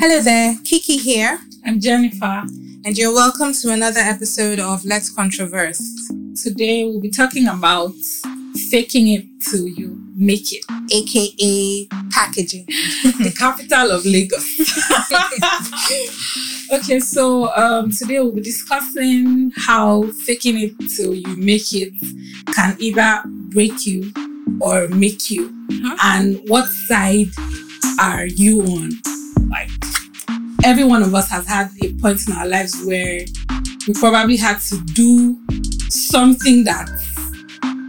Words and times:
Hello 0.00 0.20
there, 0.20 0.56
Kiki 0.64 0.96
here, 0.96 1.38
I'm 1.64 1.80
Jennifer. 1.80 2.42
and 2.84 2.96
you're 2.96 3.12
welcome 3.14 3.52
to 3.52 3.70
another 3.70 4.00
episode 4.00 4.58
of 4.58 4.84
Let's 4.84 5.14
Controverse, 5.14 5.80
Today 6.42 6.84
we'll 6.84 7.00
be 7.00 7.10
talking 7.10 7.46
about 7.46 7.92
faking 8.70 9.08
it 9.08 9.24
till 9.48 9.68
you 9.68 10.00
make 10.16 10.52
it. 10.52 10.64
aka 10.92 11.86
packaging. 12.10 12.64
The 13.22 13.32
capital 13.36 13.90
of 13.92 14.04
Lagos. 14.06 14.46
okay, 16.72 17.00
so 17.00 17.54
um, 17.54 17.90
today 17.90 18.20
we'll 18.20 18.32
be 18.32 18.40
discussing 18.42 19.52
how 19.56 20.04
faking 20.24 20.58
it 20.60 20.72
till 20.96 21.14
you 21.14 21.36
make 21.36 21.72
it 21.74 21.92
can 22.54 22.76
either 22.80 23.22
break 23.26 23.86
you 23.86 24.12
or 24.60 24.88
make 24.88 25.30
you, 25.30 25.50
Mhm. 25.68 25.96
and 26.02 26.40
what 26.48 26.68
side 26.68 27.28
are 28.00 28.26
you 28.26 28.62
on? 28.62 28.90
Every 30.62 30.84
one 30.84 31.02
of 31.02 31.14
us 31.14 31.28
has 31.30 31.46
had 31.46 31.70
a 31.82 31.92
point 31.94 32.26
in 32.28 32.34
our 32.34 32.46
lives 32.46 32.82
where 32.84 33.24
we 33.88 33.94
probably 33.94 34.36
had 34.36 34.58
to 34.60 34.78
do 34.94 35.38
something 35.88 36.64
that 36.64 36.88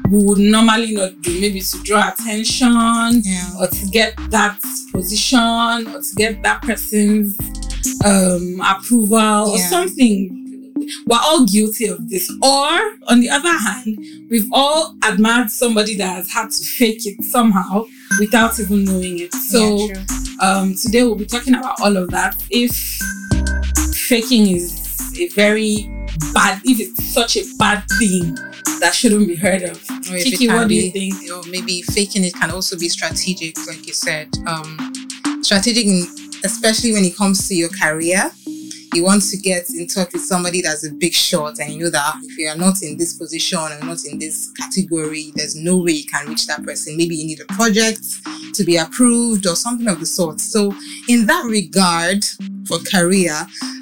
we 0.09 0.23
would 0.23 0.37
normally 0.39 0.93
not 0.93 1.21
do, 1.21 1.39
maybe 1.39 1.61
to 1.61 1.83
draw 1.83 2.09
attention 2.09 2.71
Yeah. 3.23 3.49
or 3.59 3.67
to 3.67 3.85
get 3.91 4.15
that 4.29 4.59
position 4.91 5.39
or 5.87 6.01
to 6.01 6.15
get 6.15 6.41
that 6.43 6.61
person's 6.61 7.37
um, 8.05 8.61
approval 8.65 9.51
or 9.51 9.57
something. 9.57 10.40
We're 11.05 11.19
all 11.21 11.45
guilty 11.45 11.87
of 11.87 12.09
this. 12.09 12.29
Or, 12.41 12.69
on 13.07 13.19
the 13.19 13.29
other 13.29 13.51
hand, 13.51 13.97
we've 14.29 14.49
all 14.51 14.95
admired 15.03 15.49
somebody 15.49 15.95
that 15.97 16.15
has 16.15 16.31
had 16.31 16.51
to 16.51 16.63
fake 16.77 17.05
it 17.05 17.23
somehow 17.23 17.85
without 18.19 18.59
even 18.59 18.85
knowing 18.85 19.19
it. 19.19 19.33
So, 19.33 19.87
Yeah, 19.87 20.03
um, 20.41 20.75
today 20.75 21.03
we'll 21.03 21.15
be 21.15 21.25
talking 21.25 21.55
about 21.55 21.79
all 21.81 21.97
of 21.97 22.09
that. 22.11 22.35
If 22.49 22.71
faking 24.07 24.47
is 24.47 25.17
a 25.19 25.27
very 25.29 25.89
bad, 26.33 26.61
if 26.65 26.79
it's 26.79 27.13
such 27.13 27.37
a 27.37 27.43
bad 27.57 27.83
thing 27.99 28.35
that 28.81 28.93
shouldn't 28.93 29.27
be 29.27 29.35
heard 29.35 29.61
of. 29.61 29.77
Or 29.89 30.17
Kiki, 30.17 30.47
what 30.47 30.67
do 30.67 30.75
you 30.75 30.91
think? 30.91 31.13
Or 31.31 31.47
maybe 31.49 31.81
faking 31.83 32.23
it 32.23 32.33
can 32.33 32.51
also 32.51 32.77
be 32.77 32.89
strategic, 32.89 33.55
like 33.67 33.85
you 33.87 33.93
said. 33.93 34.27
Um, 34.47 34.93
strategic, 35.41 35.85
in, 35.85 36.07
especially 36.43 36.91
when 36.91 37.05
it 37.05 37.15
comes 37.15 37.47
to 37.47 37.55
your 37.55 37.69
career. 37.69 38.31
You 38.93 39.05
want 39.05 39.23
to 39.23 39.37
get 39.37 39.69
in 39.69 39.87
touch 39.87 40.11
with 40.13 40.21
somebody 40.21 40.61
that's 40.61 40.85
a 40.85 40.91
big 40.91 41.13
shot, 41.13 41.59
and 41.59 41.71
you 41.73 41.85
know 41.85 41.89
that 41.89 42.15
if 42.23 42.37
you 42.37 42.47
are 42.49 42.57
not 42.57 42.81
in 42.81 42.97
this 42.97 43.13
position 43.17 43.57
or 43.59 43.79
not 43.83 44.03
in 44.05 44.19
this 44.19 44.51
category, 44.51 45.31
there's 45.35 45.55
no 45.55 45.77
way 45.77 45.93
you 45.93 46.05
can 46.05 46.27
reach 46.27 46.45
that 46.47 46.63
person. 46.63 46.97
Maybe 46.97 47.15
you 47.15 47.25
need 47.25 47.39
a 47.39 47.45
project 47.53 48.01
to 48.53 48.63
be 48.63 48.77
approved 48.77 49.47
or 49.47 49.55
something 49.55 49.87
of 49.87 49.99
the 49.99 50.05
sort. 50.05 50.41
So, 50.41 50.73
in 51.07 51.25
that 51.27 51.45
regard, 51.45 52.25
for 52.67 52.79
career, 52.79 53.35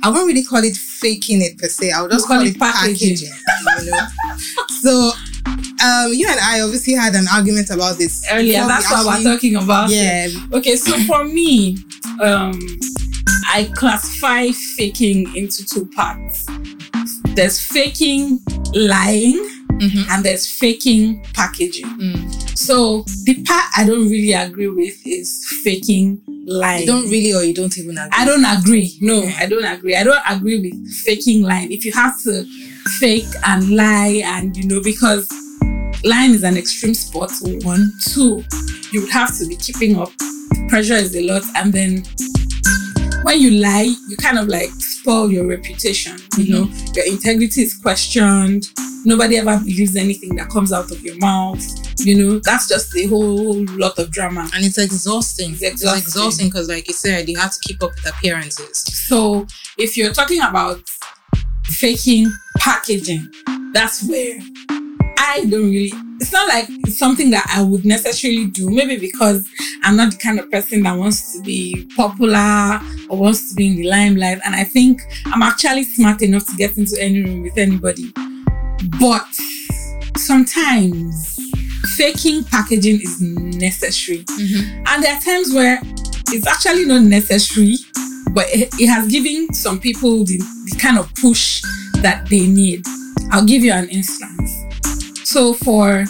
I 0.03 0.09
won't 0.09 0.27
really 0.27 0.43
call 0.43 0.63
it 0.63 0.75
faking 0.75 1.41
it 1.41 1.57
per 1.57 1.67
se. 1.67 1.91
I 1.91 2.01
would 2.01 2.11
just 2.11 2.27
call 2.27 2.37
call, 2.37 2.47
it 2.47 2.59
packaging. 2.59 3.17
packaging. 3.17 3.85
you 3.85 3.91
know? 3.91 4.07
so, 4.81 5.11
um, 5.83 6.13
you 6.13 6.27
and 6.29 6.39
I 6.39 6.61
obviously 6.61 6.93
had 6.93 7.15
an 7.15 7.25
argument 7.33 7.69
about 7.69 7.97
this 7.97 8.25
Earlier, 8.31 8.53
before 8.53 8.63
we 8.63 8.67
that's 8.67 8.91
what 8.91 9.23
we're 9.23 9.33
talking 9.33 9.55
about. 9.55 9.89
Yeah, 9.89 10.27
Okay, 10.53 10.75
so 10.75 10.97
for 11.03 11.23
me, 11.23 11.77
um, 12.21 12.59
I 13.51 13.69
classify 13.75 14.51
faking 14.77 15.35
into 15.35 15.65
two 15.65 15.85
parts. 15.87 16.45
There's 17.35 17.59
faking 17.59 18.39
lying 18.73 19.37
Mhm. 19.79 20.05
and 20.09 20.23
there's 20.25 20.45
faking 20.45 21.23
packaging. 21.33 21.85
Mm. 21.85 22.57
So 22.57 23.05
the 23.23 23.35
part 23.43 23.63
I 23.77 23.85
don't 23.85 24.09
really 24.09 24.33
agree 24.33 24.67
with 24.67 24.95
is 25.05 25.45
faking 25.63 26.21
lying. 26.45 26.81
You 26.81 26.87
don't 26.87 27.09
really, 27.09 27.33
or 27.33 27.43
you 27.43 27.53
don't 27.53 27.75
even 27.77 27.97
agree. 27.97 28.09
I 28.13 28.25
don't 28.25 28.45
agree. 28.45 28.97
No, 29.01 29.23
I 29.39 29.45
don't 29.45 29.63
agree. 29.65 29.95
I 29.95 30.03
don't 30.03 30.21
agree 30.27 30.59
with 30.59 30.93
faking 31.05 31.43
lying. 31.43 31.71
If 31.71 31.85
you 31.85 31.91
have 31.93 32.21
to 32.23 32.45
fake 32.99 33.27
and 33.45 33.69
lie, 33.75 34.21
and 34.25 34.55
you 34.57 34.65
know, 34.67 34.81
because 34.81 35.27
lying 36.03 36.31
is 36.33 36.43
an 36.43 36.57
extreme 36.57 36.93
sport, 36.93 37.31
one. 37.63 37.91
Two, 38.05 38.43
you 38.91 39.01
would 39.01 39.11
have 39.11 39.37
to 39.39 39.45
be 39.47 39.55
keeping 39.55 39.97
up. 39.97 40.11
Pressure 40.67 40.95
is 40.95 41.15
a 41.15 41.21
lot. 41.21 41.43
And 41.55 41.71
then 41.73 42.03
when 43.29 43.41
you 43.41 43.61
lie, 43.61 43.93
you 44.07 44.17
kind 44.17 44.39
of 44.39 44.47
like 44.47 44.71
spoil 44.79 45.31
your 45.31 45.45
reputation. 45.45 46.17
You 46.35 46.51
know, 46.51 46.63
mm-hmm. 46.65 46.93
your 46.95 47.05
integrity 47.05 47.61
is 47.61 47.75
questioned. 47.75 48.65
Nobody 49.05 49.37
ever 49.37 49.59
believes 49.59 49.95
anything 49.95 50.35
that 50.37 50.49
comes 50.49 50.73
out 50.73 50.89
of 50.91 51.01
your 51.03 51.15
mouth. 51.19 51.63
You 51.99 52.17
know, 52.17 52.39
that's 52.39 52.67
just 52.67 52.95
a 52.97 53.05
whole 53.05 53.63
lot 53.77 53.99
of 53.99 54.09
drama. 54.09 54.49
and 54.55 54.65
it's 54.65 54.79
exhausting. 54.79 55.55
It's 55.61 55.83
exhausting 55.83 56.47
because, 56.47 56.69
like 56.69 56.87
you 56.87 56.93
said, 56.95 57.29
you 57.29 57.37
have 57.37 57.51
to 57.51 57.59
keep 57.61 57.83
up 57.83 57.91
with 57.91 58.09
appearances. 58.09 58.79
So 58.79 59.45
if 59.77 59.95
you're 59.95 60.13
talking 60.13 60.41
about 60.41 60.81
faking 61.65 62.31
packaging, 62.57 63.27
that's 63.73 64.09
where 64.09 64.39
I 65.19 65.45
don't 65.49 65.69
really. 65.69 65.91
It's 66.21 66.31
not 66.31 66.47
like 66.47 66.65
it's 66.69 66.97
something 66.97 67.29
that 67.31 67.45
I 67.53 67.61
would 67.61 67.85
necessarily 67.85 68.45
do. 68.45 68.69
Maybe 68.69 68.97
because 68.97 69.47
I'm 69.83 69.97
not 69.97 70.11
the 70.11 70.17
kind 70.17 70.39
of 70.39 70.49
person 70.49 70.83
that 70.83 70.97
wants 70.97 71.33
to 71.33 71.43
be 71.43 71.87
popular 71.95 72.79
or 73.09 73.17
wants 73.17 73.49
to 73.49 73.55
be 73.55 73.67
in 73.67 73.75
the 73.75 73.87
limelight. 73.89 74.39
And 74.45 74.55
I 74.55 74.63
think 74.63 75.01
I'm 75.27 75.41
actually 75.41 75.83
smart 75.83 76.21
enough 76.21 76.45
to 76.47 76.55
get 76.55 76.77
into 76.77 76.97
any 76.99 77.21
room 77.21 77.43
with 77.43 77.57
anybody. 77.57 78.11
But 78.99 79.27
sometimes 80.17 81.37
faking 81.97 82.45
packaging 82.45 83.01
is 83.01 83.21
necessary. 83.21 84.23
Mm-hmm. 84.23 84.83
And 84.87 85.03
there 85.03 85.15
are 85.15 85.21
times 85.21 85.53
where 85.53 85.79
it's 86.31 86.47
actually 86.47 86.85
not 86.85 87.01
necessary, 87.01 87.75
but 88.31 88.45
it, 88.49 88.73
it 88.79 88.87
has 88.87 89.11
given 89.11 89.53
some 89.53 89.79
people 89.79 90.23
the, 90.23 90.37
the 90.37 90.77
kind 90.79 90.97
of 90.97 91.13
push 91.15 91.61
that 92.01 92.27
they 92.29 92.47
need. 92.47 92.85
I'll 93.31 93.45
give 93.45 93.63
you 93.63 93.73
an 93.73 93.89
instance. 93.89 94.68
So, 95.29 95.53
for 95.53 96.05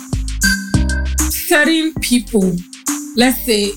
certain 1.30 1.94
people, 1.96 2.56
let's 3.18 3.42
say 3.42 3.74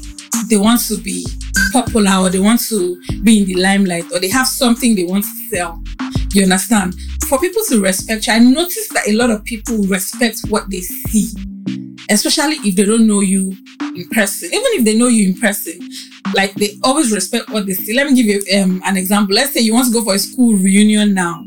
they 0.49 0.57
want 0.57 0.83
to 0.83 0.97
be 0.99 1.27
popular 1.73 2.13
or 2.13 2.31
they 2.31 2.39
want 2.39 2.61
to 2.69 3.01
be 3.25 3.41
in 3.41 3.49
the 3.49 3.57
limelight 3.57 4.05
or 4.13 4.21
they 4.21 4.29
have 4.29 4.47
something 4.47 4.95
they 4.95 5.03
want 5.03 5.25
to 5.25 5.49
sell. 5.51 5.83
You 6.33 6.45
understand? 6.45 6.95
For 7.29 7.41
people 7.41 7.63
to 7.71 7.83
respect 7.83 8.29
you, 8.29 8.35
I 8.35 8.39
notice 8.39 8.89
that 8.91 9.09
a 9.09 9.15
lot 9.15 9.31
of 9.31 9.43
people 9.43 9.79
respect 9.79 10.43
what 10.49 10.71
they 10.71 10.81
see 10.81 11.35
especially 12.11 12.57
if 12.69 12.77
they 12.77 12.85
don't 12.85 13.07
know 13.07 13.21
you 13.21 13.57
in 13.81 14.09
person. 14.11 14.49
Even 14.49 14.67
if 14.75 14.85
they 14.85 14.97
know 14.97 15.09
you 15.09 15.31
in 15.31 15.41
person, 15.41 15.81
like 16.35 16.55
they 16.55 16.77
always 16.83 17.13
respect 17.13 17.51
what 17.51 17.67
they 17.67 17.75
see. 17.75 17.95
Let 17.95 18.07
me 18.07 18.15
give 18.15 18.27
you 18.27 18.61
um, 18.61 18.83
an 18.85 18.97
example. 18.97 19.35
Let's 19.35 19.53
say 19.53 19.61
you 19.61 19.75
want 19.75 19.87
to 19.87 19.93
go 19.93 20.05
for 20.05 20.15
a 20.15 20.19
school 20.19 20.57
reunion 20.57 21.15
now. 21.15 21.45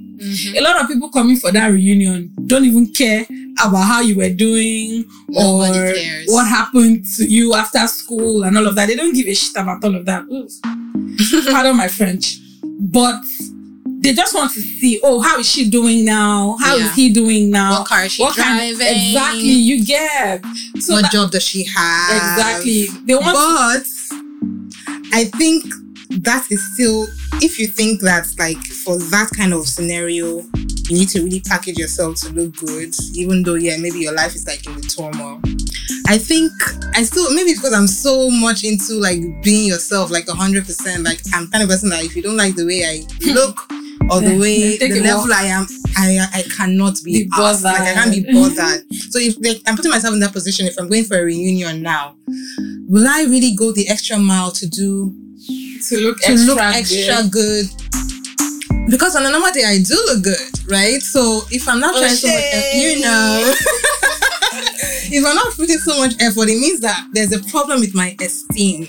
A 0.56 0.62
lot 0.62 0.82
of 0.82 0.88
people 0.88 1.10
coming 1.10 1.38
for 1.38 1.52
that 1.52 1.68
reunion 1.68 2.32
don't 2.48 2.66
even 2.66 2.88
care 2.88 3.26
about 3.64 3.84
how 3.84 4.02
you 4.02 4.16
were 4.16 4.30
doing 4.30 5.06
Nobody 5.30 5.80
or 5.80 5.94
cares. 5.94 6.26
what 6.28 6.48
happened 6.48 7.06
to 7.18 7.26
you 7.26 7.54
after 7.54 7.86
school 7.88 8.44
and 8.44 8.58
all 8.58 8.68
of 8.68 8.76
that. 8.76 8.88
They 8.88 8.96
don't 8.96 9.14
give 9.14 9.28
a 9.28 9.34
shit 9.34 9.56
about 9.56 9.84
all 9.84 9.96
of 9.96 10.06
that. 10.06 10.24
Pardon 11.52 11.76
my 11.78 11.88
French. 11.88 12.40
But 12.64 13.22
they 14.00 14.14
just 14.14 14.34
want 14.36 14.52
to 14.54 14.62
see, 14.62 15.00
oh, 15.04 15.20
how 15.22 15.40
is 15.40 15.50
she 15.50 15.70
doing 15.70 16.06
now? 16.06 16.58
How 16.60 16.76
is 16.76 16.84
Yeah. 16.84 16.94
he 16.94 17.10
doing 17.12 17.50
now? 17.50 17.80
What 17.80 17.88
car 17.88 18.06
is 18.06 18.12
she 18.14 18.22
What 18.24 18.36
kind- 18.36 18.76
driving? 18.78 19.08
exactly, 19.08 19.42
you 19.42 19.84
get. 19.86 20.44
So 20.80 20.94
what 20.94 21.02
that- 21.04 21.12
job 21.12 21.32
does 21.32 21.44
she 21.44 21.64
have? 21.64 22.16
exactly. 22.16 22.88
They 23.06 23.16
want 23.16 23.26
But 23.36 23.88
I 25.14 25.26
think 25.26 25.64
that 26.24 26.46
is 26.52 26.62
still, 26.74 27.08
if 27.42 27.60
you 27.60 27.68
think 27.68 28.02
that, 28.02 28.28
like, 28.38 28.58
for 28.58 28.98
that 28.98 29.30
kind 29.36 29.54
of 29.54 29.68
scenario, 29.68 30.44
you 30.88 30.98
need 30.98 31.10
to 31.10 31.24
really 31.24 31.42
package 31.42 31.78
yourself 31.78 32.16
to 32.22 32.30
look 32.30 32.56
good, 32.58 32.94
even 33.14 33.44
though, 33.44 33.56
yeah, 33.56 33.78
maybe 33.78 34.00
your 34.00 34.14
life 34.14 34.36
is 34.36 34.46
like 34.46 34.66
in 34.66 34.76
the 34.76 34.82
turmoil. 34.82 35.42
I 36.08 36.18
think 36.18 36.52
I 36.96 37.04
still, 37.04 37.34
maybe 37.34 37.54
because 37.54 37.74
I'm 37.74 37.88
so 37.88 38.30
much 38.30 38.64
into 38.64 38.94
like 38.94 39.20
being 39.42 39.68
yourself, 39.68 40.12
like 40.12 40.26
100%. 40.26 41.04
Like, 41.04 41.20
I'm 41.34 41.50
kind 41.50 41.64
of 41.64 41.70
person 41.70 41.90
that 41.90 42.04
if 42.04 42.16
you 42.16 42.22
don't 42.22 42.38
like 42.38 42.56
the 42.56 42.66
way 42.66 42.84
I 42.86 43.04
look 43.34 43.60
or 44.12 44.22
the 44.22 44.38
way, 44.40 44.78
the 44.78 45.02
level. 45.02 45.34
I 45.34 45.46
am, 45.46 45.66
I, 45.98 46.28
I 46.34 46.44
cannot 46.56 47.02
be, 47.04 47.24
Be 47.24 47.30
asked. 47.34 47.64
Like, 47.64 47.82
I 47.82 47.94
can't 47.94 48.12
be 48.12 48.32
bothered. 48.32 48.56
bothered. 48.56 48.94
So 48.94 49.20
if 49.20 49.36
like, 49.44 49.62
I'm 49.66 49.76
putting 49.76 49.92
myself 49.92 50.14
in 50.14 50.20
that 50.20 50.34
position, 50.34 50.68
if 50.68 50.78
I'm 50.78 50.88
going 50.90 51.06
for 51.06 51.18
a 51.18 51.24
reunion 51.24 51.82
now, 51.82 52.16
will 52.88 53.08
I 53.08 53.24
really 53.24 53.56
go 53.56 53.72
the 53.72 53.90
extra 53.90 54.20
mile 54.20 54.52
to 54.52 54.68
do 54.68 55.14
to 55.90 55.98
look 56.00 56.20
to 56.22 56.32
extra, 56.32 56.54
look 56.54 56.60
extra 56.62 57.28
good? 57.30 57.66
Because 58.90 59.16
on 59.16 59.26
a 59.26 59.32
normal 59.32 59.52
day 59.52 59.64
I 59.66 59.80
do 59.82 59.96
look 60.08 60.24
good, 60.24 60.70
right? 60.70 61.02
So 61.02 61.42
if 61.52 61.68
I'm 61.68 61.80
not 61.80 61.96
Oh, 61.96 62.00
trying 62.00 62.16
so 62.16 62.28
much, 62.28 62.74
you 62.76 63.02
know, 63.02 63.54
if 65.12 65.26
I'm 65.26 65.36
not 65.36 65.54
putting 65.56 65.78
so 65.78 65.98
much 65.98 66.14
effort, 66.22 66.50
it 66.50 66.60
means 66.60 66.80
that 66.82 67.08
there's 67.12 67.32
a 67.34 67.40
problem 67.50 67.80
with 67.80 67.96
my 67.96 68.16
esteem. 68.22 68.88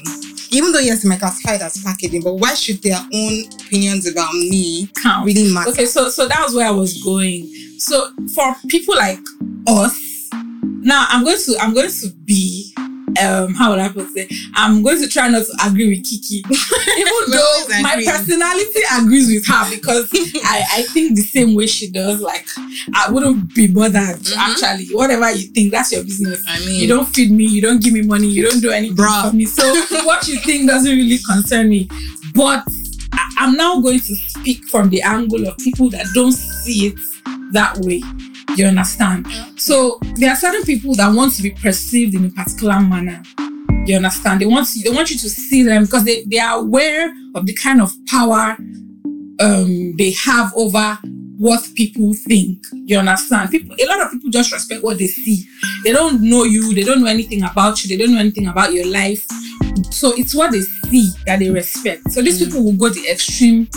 Even 0.50 0.72
though 0.72 0.78
yes, 0.78 1.04
it 1.04 1.08
might 1.08 1.19
classify 1.19 1.54
it 1.54 1.62
as 1.62 1.82
packaging, 1.82 2.22
but 2.22 2.34
why 2.34 2.54
should 2.54 2.81
their 2.82 2.98
own 3.12 3.44
opinions 3.64 4.06
about 4.06 4.32
me 4.34 4.88
count. 5.02 5.26
really 5.26 5.52
matter? 5.52 5.70
Okay, 5.70 5.87
so 5.87 6.08
so 6.08 6.28
that 6.28 6.40
was 6.44 6.54
where 6.54 6.66
I 6.66 6.70
was 6.70 7.02
going. 7.02 7.46
So 7.78 8.10
for 8.34 8.54
people 8.69 8.94
like 8.96 9.19
us, 9.66 10.28
now 10.82 11.06
I'm 11.08 11.25
going 11.25 11.38
to 11.38 11.56
I'm 11.60 11.75
going 11.75 11.90
to 11.90 12.08
be 12.25 12.72
um 13.21 13.55
how 13.55 13.71
would 13.71 13.79
I 13.81 13.89
put 13.89 14.09
it? 14.15 14.33
I'm 14.55 14.83
going 14.83 15.01
to 15.01 15.09
try 15.09 15.29
not 15.29 15.45
to 15.47 15.53
agree 15.69 15.89
with 15.89 16.05
Kiki, 16.05 16.37
even 16.99 17.13
though 17.31 17.65
my 17.83 17.93
agreeing. 17.93 18.11
personality 18.11 18.81
agrees 18.99 19.29
with 19.29 19.47
her 19.47 19.71
because 19.71 20.11
I 20.45 20.65
I 20.79 20.83
think 20.93 21.17
the 21.17 21.23
same 21.23 21.55
way 21.55 21.67
she 21.67 21.91
does. 21.91 22.21
Like 22.21 22.47
I 22.95 23.11
wouldn't 23.11 23.55
be 23.55 23.67
bothered. 23.69 24.21
Mhm. 24.21 24.37
Actually, 24.37 24.87
whatever 24.95 25.31
you 25.33 25.49
think, 25.49 25.73
that's 25.73 25.93
your 25.93 26.03
business. 26.05 26.43
I 26.47 26.59
mean, 26.61 26.81
You 26.81 26.89
don't 26.89 27.07
feed 27.15 27.31
me, 27.31 27.45
you 27.47 27.61
don't 27.63 27.83
give 27.83 27.93
me 27.93 28.03
money, 28.03 28.27
you 28.29 28.49
don't 28.49 28.61
do 28.61 28.71
anything 28.71 28.97
Bruh. 28.97 29.31
for 29.31 29.37
me. 29.37 29.45
So 29.47 29.63
what 30.05 30.27
you 30.29 30.39
think 30.41 30.69
doesn't 30.69 30.91
really 30.91 31.19
concern 31.19 31.69
me. 31.69 31.89
But 32.35 32.65
I- 33.13 33.33
I'm 33.39 33.57
now 33.57 33.81
going 33.81 34.01
to 34.01 34.15
speak 34.17 34.65
from 34.69 34.89
the 34.91 35.03
angle 35.03 35.47
of 35.47 35.57
people 35.59 35.89
that 35.91 36.07
don't 36.15 36.33
see 36.33 36.89
it 36.89 36.95
that 37.53 37.77
way. 37.79 38.03
You 38.56 38.67
understand? 38.67 39.26
So 39.56 39.99
there 40.14 40.31
are 40.31 40.37
certain 40.37 40.62
people 40.64 40.94
that 40.97 41.14
want 41.14 41.35
to 41.35 41.43
be 41.43 41.50
perceived 41.50 42.14
in 42.14 42.25
a 42.25 42.31
particular 42.31 42.81
manner. 42.81 43.23
You 43.85 43.97
understand? 43.97 44.41
They 44.41 44.47
want 44.47 44.67
to, 44.69 44.81
they 44.81 44.91
want 44.91 45.11
you 45.11 45.19
to 45.19 45.29
see 45.31 45.62
them 45.62 45.85
because 45.85 46.05
they, 46.05 46.25
they 46.25 46.38
are 46.38 46.58
aware 46.58 47.12
of 47.35 47.47
the 47.47 47.53
kind 47.55 47.81
of 47.81 47.93
power 48.08 48.56
um 49.38 49.94
they 49.99 50.12
have 50.12 50.50
over 50.56 50.99
what 51.38 51.62
people 51.75 52.14
think. 52.14 52.64
You 52.73 52.99
understand? 52.99 53.50
People 53.50 53.76
a 53.79 53.87
lot 53.87 54.00
of 54.06 54.12
people 54.12 54.31
just 54.31 54.50
respect 54.53 54.82
what 54.82 54.99
they 54.99 55.06
see. 55.06 55.44
They 55.85 55.93
don't 55.93 56.23
know 56.23 56.44
you, 56.44 56.75
they 56.75 56.82
don't 56.82 57.03
know 57.03 57.06
anything 57.11 57.43
about 57.43 57.85
you, 57.85 57.94
they 57.94 58.03
don't 58.03 58.14
know 58.14 58.20
anything 58.20 58.47
about 58.49 58.73
your 58.73 58.87
life. 58.87 59.26
So 59.91 60.14
it's 60.17 60.35
what 60.35 60.53
they 60.53 60.62
see 60.62 61.11
that 61.26 61.38
they 61.41 61.50
respect. 61.50 62.11
So 62.11 62.23
these 62.23 62.41
Mm. 62.41 62.47
people 62.47 62.64
will 62.64 62.73
go 62.73 62.88
the 62.88 63.06
extreme 63.11 63.69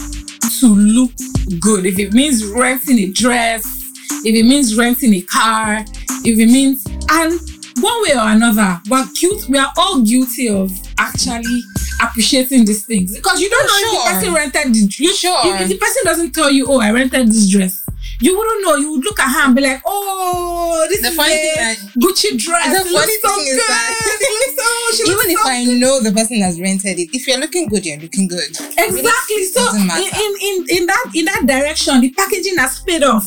to 0.60 0.68
look 0.68 1.12
good. 1.60 1.86
If 1.86 2.00
it 2.00 2.14
means 2.14 2.46
renting 2.46 2.98
a 3.00 3.12
dress, 3.12 3.79
if 4.26 4.36
it 4.36 4.44
means 4.44 4.78
renting 4.78 5.14
a 5.14 5.22
car, 5.22 5.80
if 6.24 6.38
it 6.40 6.46
means 6.48 6.86
and 7.12 7.40
one 7.82 8.04
way 8.04 8.12
or 8.14 8.30
another, 8.30 8.82
we're 8.90 9.06
guilt, 9.14 9.48
we 9.48 9.58
are 9.58 9.72
all 9.78 10.02
guilty 10.02 10.50
of 10.50 10.72
actually 10.98 11.62
appreciating 12.02 12.66
these 12.66 12.86
things 12.86 13.16
because 13.16 13.40
you 13.42 13.50
don't 13.50 13.66
know 13.66 13.76
if 13.78 13.92
the 13.92 14.12
person 14.14 14.34
rented 14.34 14.74
the 14.74 14.96
you, 15.04 15.14
Sure. 15.16 15.40
if, 15.44 15.62
if 15.62 15.68
the 15.70 15.78
person 15.78 16.02
doesn't 16.04 16.32
tell 16.34 16.52
you, 16.52 16.66
oh, 16.68 16.80
I 16.80 16.92
rented 16.92 17.28
this 17.28 17.50
dress, 17.50 17.79
you 18.22 18.38
wouldn't 18.38 18.64
know. 18.66 18.76
You 18.76 18.92
would 18.94 19.04
look 19.06 19.20
at 19.20 19.30
her 19.32 19.46
and 19.48 19.56
be 19.56 19.62
like, 19.62 19.82
oh, 19.86 20.86
this 20.90 21.02
The 21.02 21.08
is 21.10 21.16
funny 21.16 21.34
thing 21.34 21.54
that- 21.56 21.78
Gucci 22.00 22.38
dress. 22.38 22.84
The 22.84 22.90
funny 22.90 23.18
so 23.22 23.30
thing 23.30 23.48
is 23.48 23.54
good. 23.56 23.68
that- 23.70 24.20
looks 24.22 24.98
so- 24.98 25.12
even 25.12 25.32
if 25.32 25.40
so 25.40 25.50
I 25.50 25.64
know 25.66 26.00
the 26.02 26.12
person 26.12 26.42
has 26.42 26.60
rented 26.60 27.00
it, 27.00 27.10
if 27.14 27.28
you're 27.28 27.38
looking 27.40 27.68
good, 27.70 27.86
you're 27.86 27.98
looking 28.00 28.28
good. 28.28 28.50
Exactly. 28.50 29.44
So 29.46 29.62
in, 29.76 30.36
in 30.42 30.66
in 30.78 30.86
that 30.88 31.06
in 31.16 31.26
that 31.26 31.44
direction, 31.46 32.02
the 32.02 32.10
packaging 32.12 32.58
has 32.58 32.80
paid 32.82 33.04
off. 33.04 33.26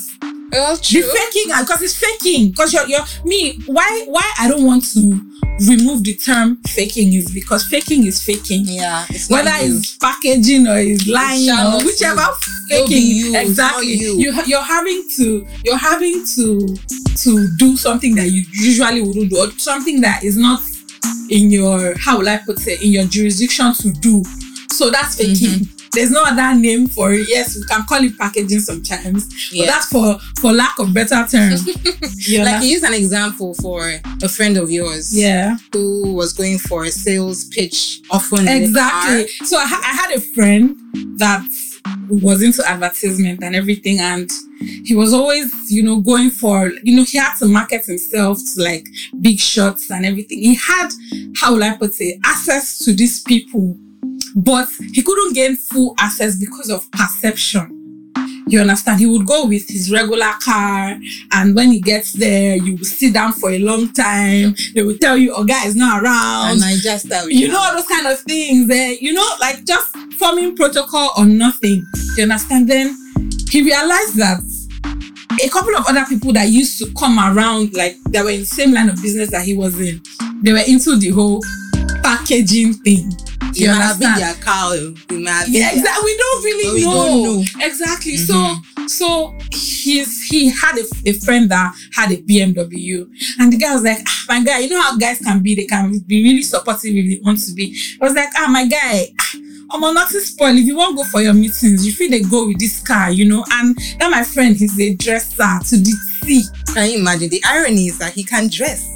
Well, 0.52 0.76
The 0.76 0.82
true. 0.82 1.02
faking, 1.02 1.52
because 1.60 1.80
it's 1.82 1.96
faking. 1.96 2.50
Because 2.50 2.72
you're 2.74 2.86
you're 2.86 3.04
me. 3.24 3.58
Why 3.66 4.04
why 4.08 4.28
I 4.38 4.48
don't 4.48 4.64
want 4.64 4.84
to 4.92 5.20
remove 5.60 6.02
the 6.04 6.14
term 6.14 6.56
faking 6.66 7.12
is 7.12 7.30
because 7.32 7.64
faking 7.64 8.06
is 8.06 8.22
faking. 8.22 8.64
Yeah, 8.66 9.06
it's 9.10 9.28
Whether 9.30 9.50
it's 9.54 9.96
packaging 9.96 10.66
or 10.66 10.78
it's 10.78 11.06
lying 11.06 11.46
shall 11.46 11.80
or 11.80 11.84
whichever 11.84 12.26
faking 12.68 13.02
you, 13.02 13.36
exactly 13.36 13.94
you. 13.94 14.18
you 14.18 14.32
you're 14.46 14.62
having 14.62 15.04
to 15.16 15.46
you're 15.64 15.76
having 15.76 16.24
to 16.34 16.76
to 17.16 17.56
do 17.58 17.76
something 17.76 18.14
that 18.16 18.30
you 18.30 18.44
usually 18.52 19.02
wouldn't 19.02 19.30
do 19.30 19.38
or 19.38 19.50
something 19.52 20.00
that 20.00 20.24
is 20.24 20.36
not 20.36 20.60
in 21.30 21.50
your 21.50 21.96
how 21.98 22.18
will 22.18 22.28
I 22.28 22.38
put 22.38 22.66
it 22.66 22.82
in 22.82 22.90
your 22.92 23.04
jurisdiction 23.06 23.72
to 23.74 23.92
do. 23.92 24.22
So 24.70 24.90
that's 24.90 25.16
faking. 25.16 25.60
Mm-hmm. 25.60 25.81
There's 25.94 26.10
no 26.10 26.22
other 26.24 26.58
name 26.58 26.86
for 26.88 27.12
it. 27.12 27.28
Yes, 27.28 27.56
we 27.56 27.64
can 27.64 27.84
call 27.84 28.02
it 28.02 28.16
packaging 28.18 28.60
sometimes, 28.60 29.52
Yeah. 29.52 29.62
but 29.64 29.72
that's 29.72 29.86
for 29.86 30.18
for 30.40 30.52
lack 30.52 30.78
of 30.78 30.92
better 30.94 31.26
term. 31.30 31.58
Like 32.28 32.62
use 32.64 32.82
an 32.84 32.94
example 32.94 33.54
for 33.54 34.00
a 34.22 34.28
friend 34.28 34.56
of 34.56 34.70
yours 34.70 35.14
yeah. 35.14 35.56
who 35.72 36.12
was 36.14 36.32
going 36.32 36.58
for 36.58 36.84
a 36.84 36.90
sales 36.90 37.44
pitch 37.46 38.00
often 38.10 38.46
Exactly. 38.48 39.26
So 39.44 39.56
I, 39.58 39.66
ha- 39.66 39.82
I 39.84 39.92
had 39.94 40.16
a 40.16 40.20
friend 40.20 40.76
that 41.18 41.42
was 42.08 42.42
into 42.42 42.62
advertisement 42.68 43.42
and 43.42 43.56
everything, 43.56 43.98
and 43.98 44.30
he 44.84 44.94
was 44.94 45.12
always, 45.12 45.52
you 45.70 45.82
know, 45.82 46.00
going 46.00 46.30
for, 46.30 46.70
you 46.82 46.94
know, 46.96 47.04
he 47.04 47.18
had 47.18 47.34
to 47.38 47.46
market 47.46 47.84
himself 47.86 48.38
to 48.54 48.62
like 48.62 48.86
big 49.20 49.38
shots 49.38 49.90
and 49.90 50.06
everything. 50.06 50.38
He 50.38 50.54
had, 50.54 50.88
how 51.36 51.54
will 51.54 51.64
I 51.64 51.76
put 51.76 52.00
it, 52.00 52.20
access 52.24 52.78
to 52.84 52.92
these 52.92 53.20
people, 53.22 53.76
but 54.34 54.68
he 54.92 55.02
couldn't 55.02 55.34
gain 55.34 55.56
full 55.56 55.94
access 55.98 56.36
because 56.36 56.70
of 56.70 56.90
perception. 56.90 57.78
You 58.48 58.60
understand? 58.60 59.00
He 59.00 59.06
would 59.06 59.26
go 59.26 59.46
with 59.46 59.68
his 59.68 59.90
regular 59.90 60.32
car, 60.42 60.98
and 61.32 61.54
when 61.54 61.70
he 61.70 61.80
gets 61.80 62.12
there, 62.12 62.56
you 62.56 62.76
will 62.76 62.84
sit 62.84 63.14
down 63.14 63.32
for 63.32 63.50
a 63.50 63.58
long 63.58 63.92
time. 63.92 64.54
They 64.74 64.82
will 64.82 64.98
tell 64.98 65.16
you, 65.16 65.32
"Oh, 65.32 65.44
guy 65.44 65.64
is 65.66 65.76
not 65.76 66.02
around." 66.02 66.56
And 66.56 66.64
I 66.64 66.76
just 66.76 67.08
that 67.08 67.30
you 67.30 67.48
know 67.48 67.58
all 67.58 67.74
those 67.74 67.86
kind 67.86 68.06
of 68.06 68.18
things 68.20 68.70
eh, 68.70 68.96
you 69.00 69.12
know 69.12 69.28
like 69.40 69.64
just 69.64 69.96
forming 70.18 70.54
protocol 70.56 71.10
or 71.16 71.24
nothing 71.24 71.84
you 72.16 72.22
understand 72.22 72.68
then 72.68 72.96
he 73.50 73.62
realized 73.62 74.16
that 74.16 74.40
a 75.42 75.48
couple 75.48 75.74
of 75.76 75.86
other 75.88 76.04
people 76.06 76.32
that 76.32 76.48
used 76.48 76.78
to 76.78 76.92
come 76.94 77.18
around 77.18 77.72
like 77.74 77.96
they 78.10 78.22
were 78.22 78.30
in 78.30 78.40
the 78.40 78.46
same 78.46 78.72
line 78.72 78.88
of 78.88 79.00
business 79.00 79.30
that 79.30 79.44
he 79.44 79.56
was 79.56 79.80
in 79.80 80.00
they 80.42 80.52
were 80.52 80.62
into 80.66 80.96
the 80.96 81.10
whole 81.10 81.40
packaging 82.26 82.74
thing 82.74 83.10
you 83.54 83.68
might 83.68 83.98
be 83.98 84.06
understand 84.06 84.22
their 84.22 84.34
cow. 84.34 84.70
Be 85.08 85.16
yeah, 85.48 85.72
exactly. 85.72 86.04
We 86.04 86.16
don't 86.16 86.44
really 86.44 86.64
But 86.64 86.74
we 86.74 86.84
know. 86.84 87.06
don't 87.06 87.22
know. 87.58 87.66
Exactly. 87.66 88.12
Mhm. 88.14 88.26
So, 88.26 88.86
so 88.86 89.34
he's 89.52 90.22
he 90.24 90.48
had 90.50 90.78
a, 90.78 90.84
a 91.10 91.12
friend 91.20 91.50
that 91.50 91.74
had 91.94 92.12
a 92.12 92.16
BMW, 92.22 93.06
and 93.38 93.52
the 93.52 93.56
guy 93.58 93.74
was 93.74 93.82
like, 93.82 93.98
ah, 94.06 94.24
"My 94.28 94.42
guy, 94.42 94.60
you 94.60 94.70
know 94.70 94.80
how 94.80 94.96
guys 94.96 95.18
can 95.18 95.42
be? 95.42 95.54
They 95.54 95.66
can 95.66 95.98
be 96.06 96.22
really 96.22 96.42
supportive 96.42 96.94
if 96.94 97.18
they 97.18 97.22
want 97.24 97.40
to 97.44 97.52
be." 97.52 97.76
I 98.00 98.04
was 98.04 98.14
like, 98.14 98.28
"Ah, 98.36 98.48
my 98.48 98.66
guy." 98.66 99.08
I'm 99.74 99.82
on 99.84 99.94
nothing 99.94 100.20
spoil. 100.20 100.54
If 100.58 100.66
you 100.66 100.76
want 100.76 100.98
to 100.98 101.02
go 101.02 101.08
for 101.08 101.22
your 101.22 101.32
meetings, 101.32 101.86
you 101.86 101.92
feel 101.94 102.10
they 102.10 102.20
go 102.20 102.46
with 102.46 102.58
this 102.58 102.82
car, 102.82 103.10
you 103.10 103.24
know. 103.26 103.42
And 103.52 103.74
that 104.00 104.10
my 104.10 104.22
friend, 104.22 104.54
he's 104.54 104.78
a 104.78 104.94
dresser 104.96 105.58
to 105.70 105.76
the 105.78 105.96
T. 106.24 106.42
Can 106.74 106.90
you 106.90 106.98
imagine? 106.98 107.30
The 107.30 107.42
irony 107.46 107.86
is 107.86 107.98
that 107.98 108.12
he 108.12 108.22
can 108.22 108.48
dress, 108.48 108.86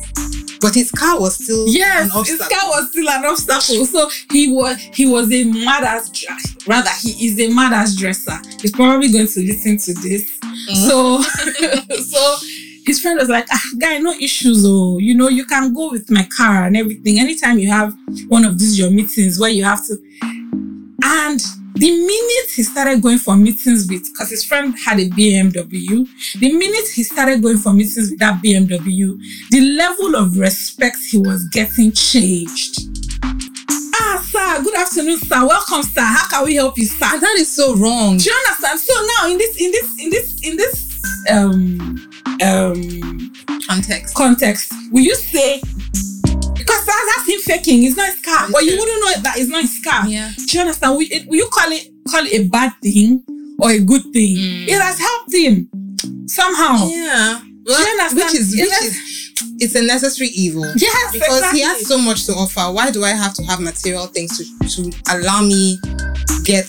but 0.61 0.75
his 0.75 0.91
car 0.91 1.20
was 1.20 1.35
still 1.43 1.69
Yes, 1.69 2.14
an 2.14 2.25
his 2.25 2.38
car 2.38 2.69
was 2.69 2.88
still 2.91 3.08
an 3.08 3.25
obstacle. 3.25 3.85
So 3.87 4.11
he 4.32 4.53
was 4.53 4.76
he 4.94 5.06
was 5.06 5.32
a 5.32 5.44
mad 5.44 5.85
ass 5.85 6.11
rather 6.67 6.91
he 7.03 7.26
is 7.26 7.38
a 7.41 7.53
mad 7.55 7.73
ass 7.73 7.94
dresser. 7.94 8.38
He's 8.61 8.73
probably 8.73 9.11
going 9.11 9.29
to 9.29 9.41
listen 9.41 9.76
to 9.79 9.94
this. 9.94 10.31
Mhm. 10.41 10.88
So 10.88 11.23
so 12.03 12.37
his 12.87 13.00
friend 13.00 13.19
was 13.19 13.29
like, 13.29 13.47
ah, 13.53 13.61
guy, 13.79 13.99
no 13.99 14.12
issues. 14.12 14.64
Oh, 14.64 14.99
you 14.99 15.14
know, 15.14 15.29
you 15.29 15.44
can 15.44 15.75
go 15.75 15.91
with 15.91 16.08
my 16.11 16.26
car 16.37 16.67
and 16.67 16.76
everything. 16.76 17.19
Anytime 17.19 17.58
you 17.58 17.69
have 17.70 17.93
one 18.29 18.44
of 18.44 18.58
these 18.58 18.79
your 18.79 18.91
meetings 18.91 19.38
where 19.41 19.50
you 19.50 19.64
have 19.64 19.85
to. 19.87 19.97
And 21.03 21.41
the 21.77 21.91
minute 21.91 22.51
he 22.55 22.63
started 22.63 23.03
going 23.03 23.19
for 23.19 23.37
meetings 23.37 23.87
with, 23.89 24.05
because 24.13 24.31
his 24.31 24.45
friend 24.45 24.75
had 24.85 24.99
a 24.99 25.09
BMW, 25.11 26.06
the 26.39 26.53
minute 26.53 26.89
he 26.95 27.03
started 27.03 27.43
going 27.43 27.59
for 27.59 27.73
meetings 27.73 28.11
with 28.11 28.19
that 28.19 28.43
BMW, 28.43 29.19
the 29.51 29.61
level 29.77 30.17
of 30.17 30.39
respect 30.39 30.97
he 31.11 31.19
was 31.19 31.47
getting 31.49 31.93
changed. 31.93 32.81
Ah, 33.95 34.25
sir, 34.27 34.63
good 34.63 34.75
afternoon, 34.75 35.19
sir. 35.19 35.47
Welcome, 35.47 35.83
sir. 35.83 36.01
How 36.01 36.29
can 36.29 36.45
we 36.45 36.55
help 36.55 36.79
you, 36.79 36.87
sir? 36.87 37.19
That 37.19 37.37
is 37.39 37.53
so 37.55 37.75
wrong. 37.77 38.17
Do 38.17 38.25
you 38.25 38.37
understand? 38.47 38.81
So 38.81 38.95
now 39.19 39.31
in 39.31 39.39
this, 39.39 39.61
in 39.61 39.71
this, 39.71 40.05
in 40.05 40.11
this, 40.11 40.49
in 40.49 40.56
this 40.56 40.87
um 41.31 42.11
um 42.43 43.33
Context. 43.67 44.15
context, 44.15 44.73
will 44.93 45.03
you 45.03 45.15
say 45.15 45.61
that's 47.17 47.29
him 47.29 47.41
faking, 47.41 47.82
it's 47.85 47.96
not 47.96 48.06
his 48.11 48.20
car, 48.20 48.49
but 48.53 48.65
you 48.65 48.77
wouldn't 48.79 49.01
know 49.01 49.23
that 49.23 49.35
it's 49.39 49.49
not 49.49 49.63
his 49.63 49.81
car. 49.85 50.06
Yeah. 50.08 50.31
Do 50.37 50.44
you 50.49 50.61
understand? 50.61 50.96
Will, 50.96 51.06
it, 51.11 51.29
will 51.29 51.37
you 51.37 51.49
call 51.53 51.70
it 51.73 51.89
call 52.08 52.25
it 52.25 52.32
a 52.41 52.49
bad 52.49 52.73
thing 52.82 53.23
or 53.58 53.70
a 53.70 53.79
good 53.81 54.03
thing? 54.13 54.37
Mm. 54.37 54.69
It 54.69 54.81
has 54.81 54.99
helped 54.99 55.35
him 55.35 55.69
somehow. 56.29 56.87
Yeah. 56.89 57.41
Do 57.43 57.49
you 57.49 57.65
Well, 57.67 58.01
understand? 58.01 58.15
which 58.17 58.35
is 58.41 58.51
which 58.56 58.82
is 58.85 59.32
it's 59.58 59.75
a 59.75 59.82
necessary 59.82 60.29
evil. 60.31 60.65
Yes, 60.77 61.13
because 61.13 61.37
exactly. 61.39 61.61
he 61.61 61.65
has 61.65 61.87
so 61.89 61.99
much 61.99 62.27
to 62.27 62.32
offer. 62.32 62.73
Why 62.73 62.91
do 62.91 63.05
I 63.05 63.11
have 63.11 63.35
to 63.35 63.43
have 63.44 63.61
material 63.61 64.06
things 64.06 64.37
to, 64.39 64.69
to 64.69 64.93
allow 65.13 65.41
me 65.43 65.79
get 66.44 66.67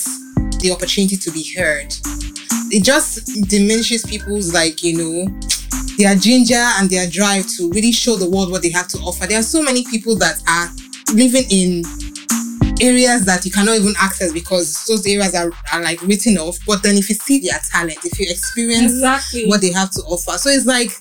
the 0.61 0.71
opportunity 0.71 1.17
to 1.17 1.31
be 1.31 1.43
heard? 1.55 1.93
It 2.71 2.83
just 2.83 3.25
diminishes 3.49 4.03
people's 4.05 4.53
like, 4.53 4.83
you 4.83 4.97
know, 4.97 5.39
their 5.97 6.15
ginger 6.15 6.55
and 6.77 6.89
their 6.89 7.09
drive 7.09 7.47
to 7.57 7.69
really 7.71 7.91
show 7.91 8.15
the 8.15 8.29
world 8.29 8.51
what 8.51 8.61
they 8.61 8.69
have 8.71 8.87
to 8.89 8.97
offer. 8.99 9.25
There 9.25 9.39
are 9.39 9.43
so 9.43 9.61
many 9.63 9.83
people 9.85 10.15
that 10.17 10.41
are 10.47 10.69
living 11.15 11.45
in 11.49 11.83
areas 12.79 13.25
that 13.25 13.43
you 13.45 13.51
cannot 13.51 13.75
even 13.77 13.93
access 13.99 14.31
because 14.31 14.85
those 14.85 15.05
areas 15.07 15.33
are, 15.33 15.51
are 15.73 15.81
like 15.81 16.01
written 16.03 16.37
off. 16.37 16.57
But 16.67 16.83
then 16.83 16.95
if 16.95 17.09
you 17.09 17.15
see 17.15 17.39
their 17.39 17.59
talent, 17.71 17.97
if 18.05 18.19
you 18.19 18.27
experience 18.29 18.93
exactly. 18.93 19.45
what 19.47 19.61
they 19.61 19.71
have 19.71 19.91
to 19.91 20.01
offer. 20.01 20.37
So 20.37 20.49
it's 20.49 20.65
like 20.65 20.91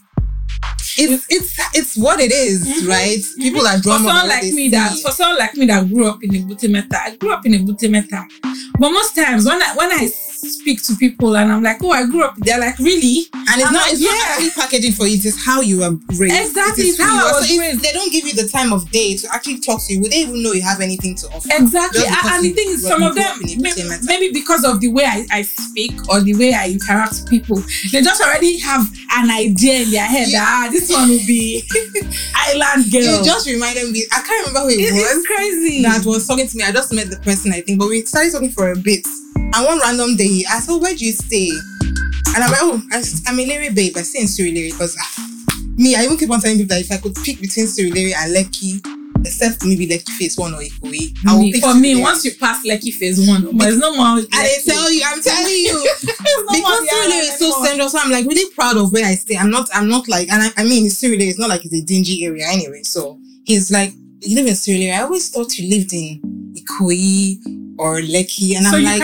it's 0.99 1.27
it's 1.29 1.59
it's 1.75 1.97
what 1.97 2.21
it 2.21 2.33
is, 2.33 2.67
Mhm. 2.67 2.89
right? 2.89 3.23
People 3.39 3.67
are 3.67 3.77
for 3.77 3.83
drawn 3.83 4.05
by 4.05 4.11
someone 4.11 4.29
like 4.29 4.53
me 4.53 4.69
that 4.71 4.99
for 5.01 5.11
someone 5.11 5.39
like 5.39 5.55
me 5.55 5.67
that 5.67 5.87
grew 5.93 6.09
up 6.09 6.23
in 6.25 6.35
a 6.35 6.39
butimeta, 6.39 6.95
I 6.95 7.17
grew 7.17 7.33
up 7.33 7.45
in 7.45 7.55
a 7.55 7.59
butimeta. 7.59 8.25
But 8.79 8.91
most 8.91 9.15
times 9.15 9.45
when 9.45 9.61
I 9.63 9.75
when 9.75 9.91
I 9.93 10.09
speak 10.39 10.83
to 10.85 10.95
people 10.97 11.37
and 11.37 11.53
I'm 11.53 11.63
like, 11.63 11.83
oh, 11.83 11.91
I 11.91 12.07
grew 12.07 12.23
up, 12.25 12.35
they're 12.39 12.59
like, 12.61 12.79
really? 12.79 13.27
and 13.35 13.61
it's 13.61 13.67
I'm 13.67 13.73
not 13.73 13.83
like, 13.85 13.93
it's 13.95 14.03
not 14.03 14.29
actually 14.31 14.51
packaging 14.51 14.93
for 14.93 15.07
you, 15.07 15.17
it 15.17 15.25
is 15.25 15.45
how 15.45 15.61
you 15.61 15.83
are 15.83 15.93
raised. 16.19 16.35
Exactly, 16.35 16.85
It 16.85 17.01
how 17.01 17.29
I 17.29 17.33
was 17.33 17.49
so 17.49 17.55
if 17.55 17.61
raised. 17.61 17.83
they 17.83 17.93
don't 17.93 18.13
give 18.13 18.27
you 18.27 18.35
the 18.35 18.49
time 18.49 18.73
of 18.73 18.91
day 18.91 19.17
to 19.17 19.29
actually 19.35 19.61
talk 19.61 19.81
to 19.87 19.95
you, 19.95 20.01
would 20.03 20.13
they 20.13 20.19
even 20.23 20.43
know 20.43 20.53
you 20.53 20.63
have 20.63 20.81
anything 20.81 21.15
to 21.17 21.27
offer? 21.29 21.49
Exactly. 21.53 22.01
Just 22.03 22.25
And, 22.27 22.45
the 22.45 22.53
thing 22.53 22.69
is, 22.71 22.87
some 22.87 23.03
of 23.03 23.15
them, 23.15 23.25
grew 23.39 23.47
up 23.47 23.51
in 23.53 23.59
a 23.59 23.63
maybe, 23.63 23.83
maybe 24.05 24.33
because 24.33 24.65
of 24.65 24.81
the 24.81 24.89
way 24.89 25.05
I, 25.05 25.27
I 25.31 25.43
speak 25.43 25.93
or 26.09 26.21
the 26.21 26.35
way 26.35 26.53
I 26.55 26.69
interact 26.71 27.13
with 27.21 27.29
people, 27.31 27.63
they 27.93 28.03
just 28.03 28.21
already 28.23 28.59
have 28.59 28.87
an 29.13 29.31
idea 29.31 29.83
in 29.83 29.91
their 29.91 30.07
head 30.07 30.29
Yeah. 30.29 30.41
that 30.45 30.67
ah, 30.69 30.73
this 30.73 30.91
one 30.93 31.09
will 31.09 31.27
be 31.27 31.63
island 32.35 32.91
girl. 32.93 33.03
You 33.03 33.25
just 33.25 33.47
reminded 33.47 33.91
me. 33.91 34.05
I 34.13 34.23
can't 34.23 34.47
remember 34.49 34.69
who 34.69 34.75
it 34.79 34.81
It- 34.81 34.93
was. 34.93 35.17
it's 35.17 35.27
crazy. 35.27 35.83
that 35.83 36.05
was 36.05 36.27
talking 36.27 36.47
to 36.49 36.57
me. 36.57 36.65
I 36.65 36.73
just 36.73 36.93
met 36.93 37.11
the 37.11 37.17
person, 37.19 37.53
I 37.53 37.61
think, 37.61 37.79
but 37.79 37.89
we 37.89 38.05
started 38.05 38.33
talking 38.33 38.51
for 38.51 38.73
a 38.73 38.77
bit. 38.77 39.07
And 39.57 39.65
one 39.65 39.79
random 39.81 40.17
day, 40.17 40.29
he 40.29 40.45
asked, 40.47 40.69
"Oh, 40.71 40.79
where 40.79 40.95
do 40.95 41.05
you 41.05 41.13
stay?" 41.13 41.49
And 42.35 42.45
I'm 42.45 42.51
like, 42.51 42.61
"Oh, 42.61 42.83
I, 42.93 43.03
I'm 43.27 43.41
a 43.41 43.47
Larry 43.47 43.71
babe. 43.71 43.97
I 43.97 44.03
stay 44.03 44.21
in 44.21 44.27
Surulere 44.27 44.71
because 44.71 44.95
ah, 45.01 45.27
me, 45.77 45.95
I 45.97 46.05
even 46.05 46.19
keep 46.19 46.31
on 46.31 46.41
telling 46.41 46.59
people 46.59 46.77
that 46.77 46.85
if 46.85 46.93
I 46.93 46.99
could 46.99 47.15
pick 47.25 47.41
between 47.41 47.65
Surulere 47.65 48.13
and 48.15 48.37
Lekki, 48.37 48.85
except 49.25 49.65
maybe 49.65 49.87
Lekki 49.89 50.11
Phase 50.11 50.37
One 50.37 50.53
or 50.53 50.61
Ikoyi, 50.61 51.17
I 51.27 51.35
will 51.35 51.51
pick 51.51 51.63
for 51.63 51.75
me, 51.75 51.95
Surulere. 51.95 52.03
once 52.03 52.25
you 52.27 52.33
pass 52.39 52.67
Lekki 52.67 52.93
phase 52.93 53.27
one, 53.27 53.57
there's 53.57 53.79
no 53.79 53.97
more. 53.97 54.19
and 54.19 54.29
they 54.31 54.59
tell 54.63 54.93
you, 54.93 55.03
I'm 55.07 55.23
telling 55.23 55.49
you, 55.49 55.73
no 56.05 56.53
because 56.53 56.89
Surulere 56.89 57.21
is 57.21 57.39
so 57.39 57.47
anymore. 57.47 57.67
central. 57.67 57.89
So 57.89 57.99
I'm 57.99 58.11
like 58.11 58.27
really 58.27 58.51
proud 58.55 58.77
of 58.77 58.93
where 58.93 59.07
I 59.07 59.15
stay. 59.15 59.39
I'm 59.39 59.51
not, 59.51 59.71
I'm 59.73 59.89
not 59.89 60.07
like, 60.07 60.29
and 60.31 60.43
I, 60.43 60.51
I 60.59 60.65
mean, 60.65 60.87
Surulere 60.89 61.29
is 61.29 61.39
not 61.39 61.49
like 61.49 61.65
it's 61.65 61.73
a 61.73 61.81
dingy 61.83 62.27
area 62.27 62.47
anyway. 62.47 62.83
So 62.83 63.19
he's 63.47 63.71
like, 63.71 63.93
you 64.21 64.37
live 64.37 64.49
in 64.49 64.53
Surulere. 64.53 64.93
I 64.99 65.01
always 65.03 65.31
thought 65.31 65.57
you 65.57 65.75
lived 65.75 65.95
in 65.95 66.21
Ikoyi 66.55 67.66
or 67.79 68.01
Lekki, 68.01 68.57
and 68.57 68.65
so 68.65 68.77
I'm 68.77 68.85
like, 68.85 69.01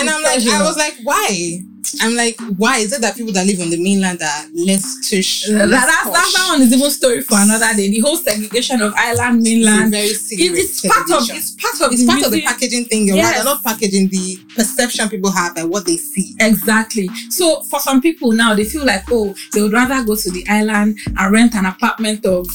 and 0.00 0.10
I'm 0.10 0.22
like, 0.22 0.42
I 0.52 0.62
was 0.62 0.76
like, 0.76 0.96
why? 1.02 1.62
I'm 2.00 2.14
like, 2.14 2.38
why 2.56 2.78
is 2.78 2.92
it 2.92 3.00
that 3.00 3.16
people 3.16 3.32
that 3.32 3.46
live 3.46 3.60
on 3.60 3.70
the 3.70 3.82
mainland 3.82 4.20
are 4.22 4.44
less 4.54 5.08
tush? 5.08 5.46
that, 5.48 6.02
posh? 6.04 6.12
that 6.12 6.46
one 6.50 6.62
is 6.62 6.72
even 6.72 6.90
story 6.90 7.22
for 7.22 7.36
another 7.38 7.74
day. 7.76 7.88
The 7.90 8.00
whole 8.00 8.16
segregation 8.16 8.82
of 8.82 8.92
island, 8.96 9.40
It's 9.40 9.48
a 9.48 9.50
mainland. 9.50 9.90
very 9.92 10.06
It, 10.08 10.16
serious 10.16 10.58
it's 10.58 10.86
part 10.86 11.10
of 11.10 11.28
it's 11.30 11.50
part 11.52 11.80
of 11.80 11.92
It's 11.92 12.02
the 12.02 12.06
part 12.06 12.22
of 12.22 12.32
the 12.32 12.42
packaging 12.42 12.84
thing. 12.84 13.06
You're 13.06 13.16
right. 13.16 13.22
Yes. 13.22 13.36
They're 13.36 13.44
not 13.44 13.62
packaging 13.62 14.08
the 14.08 14.38
perception 14.54 15.08
people 15.08 15.30
have 15.30 15.56
and 15.56 15.70
what 15.70 15.86
they 15.86 15.96
see. 15.96 16.34
Exactly. 16.40 17.08
So 17.30 17.62
for 17.62 17.80
some 17.80 18.00
people 18.00 18.32
now, 18.32 18.54
they 18.54 18.64
feel 18.64 18.84
like, 18.84 19.04
oh, 19.10 19.34
they 19.52 19.62
would 19.62 19.72
rather 19.72 20.04
go 20.04 20.16
to 20.16 20.30
the 20.30 20.44
island 20.48 20.98
and 21.16 21.32
rent 21.32 21.54
an 21.54 21.66
apartment 21.66 22.24
of 22.26 22.46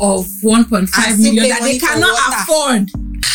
of 0.00 0.26
1.5 0.44 0.78
And 0.80 0.88
still 0.90 1.34
million 1.34 1.48
that 1.48 1.62
they 1.62 1.78
cannot 1.78 2.16
afford 2.28 2.88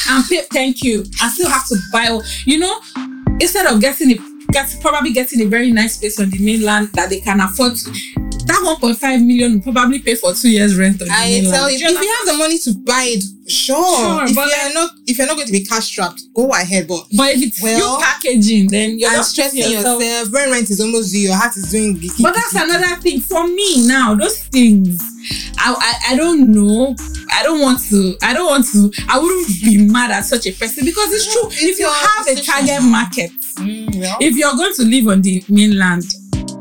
and 0.10 0.26
pay 0.30 0.42
thank 0.52 0.82
you 0.84 1.00
and 1.22 1.32
still 1.32 1.50
have 1.50 1.68
to 1.68 1.76
buy 1.92 2.18
you 2.46 2.58
know 2.58 2.80
instead 3.40 3.66
of 3.66 3.82
getting 3.82 4.12
a 4.12 4.16
get, 4.54 4.76
probably 4.82 5.12
getting 5.12 5.42
a 5.42 5.46
very 5.46 5.72
nice 5.72 5.98
place 5.98 6.20
on 6.20 6.30
the 6.30 6.40
mainland 6.40 6.90
that 6.94 7.10
they 7.10 7.20
can 7.20 7.40
afford 7.42 7.76
to 7.76 7.92
that 8.46 8.78
1.5 8.80 9.26
million 9.26 9.62
will 9.62 9.74
probably 9.74 10.00
pay 10.00 10.16
for 10.16 10.34
two 10.34 10.50
years 10.50 10.76
rent 10.78 11.02
on 11.02 11.08
the 11.08 11.14
I 11.14 11.30
mainland. 11.30 11.54
tell 11.54 11.70
you, 11.70 11.78
if 11.78 11.82
you 11.82 12.16
have 12.18 12.26
the 12.28 12.38
money 12.38 12.58
to 12.60 12.74
buy 12.80 13.06
it, 13.08 13.24
sure. 13.50 13.98
Sure, 13.98 14.26
if 14.26 14.36
but 14.36 14.48
you're 14.50 14.74
not, 14.74 14.92
if 15.08 15.18
you're 15.18 15.28
not 15.28 15.36
going 15.36 15.48
to 15.48 15.52
be 15.52 15.66
cash 15.66 15.86
strapped, 15.86 16.22
go 16.36 16.52
ahead. 16.52 16.88
But 16.88 17.06
but 17.16 17.32
if 17.32 17.44
it's 17.44 17.62
Well, 17.62 17.78
you 17.78 18.04
packaging, 18.04 18.68
then 18.68 19.00
you're 19.00 19.12
just 19.12 19.32
stressing 19.32 19.60
yourself. 19.60 20.02
When 20.32 20.52
rent 20.52 20.70
is 20.70 20.82
almost 20.82 21.12
due, 21.12 21.20
your 21.20 21.36
heart 21.36 21.56
is 21.56 21.72
doing. 21.72 22.00
But 22.22 22.36
that's 22.36 22.56
another 22.56 22.96
thing 23.02 23.22
for 23.22 23.48
me 23.48 23.88
now. 23.88 24.16
Those 24.16 24.44
things, 24.44 25.02
I, 25.58 25.76
I 25.78 26.14
I 26.14 26.16
don't 26.18 26.52
know. 26.52 26.96
I 27.32 27.42
don't 27.44 27.62
want 27.62 27.80
to. 27.90 28.16
I 28.22 28.34
don't 28.34 28.46
want 28.50 28.66
to. 28.74 28.92
I 29.10 29.18
wouldn't 29.20 29.48
be 29.64 29.78
mad 29.88 30.12
at 30.12 30.22
such 30.22 30.46
a 30.48 30.52
person 30.52 30.86
because 30.86 31.12
it's 31.14 31.32
true. 31.34 31.48
It's 31.48 31.64
if 31.64 31.80
you 31.80 31.88
have 31.88 32.28
a 32.28 32.36
target 32.42 32.84
market, 32.84 33.32
Mm, 33.58 33.96
well, 34.00 34.18
if 34.20 34.36
you're 34.36 34.56
going 34.56 34.74
to 34.74 34.84
live 34.84 35.08
on 35.10 35.22
the 35.22 35.44
mainland 35.48 36.12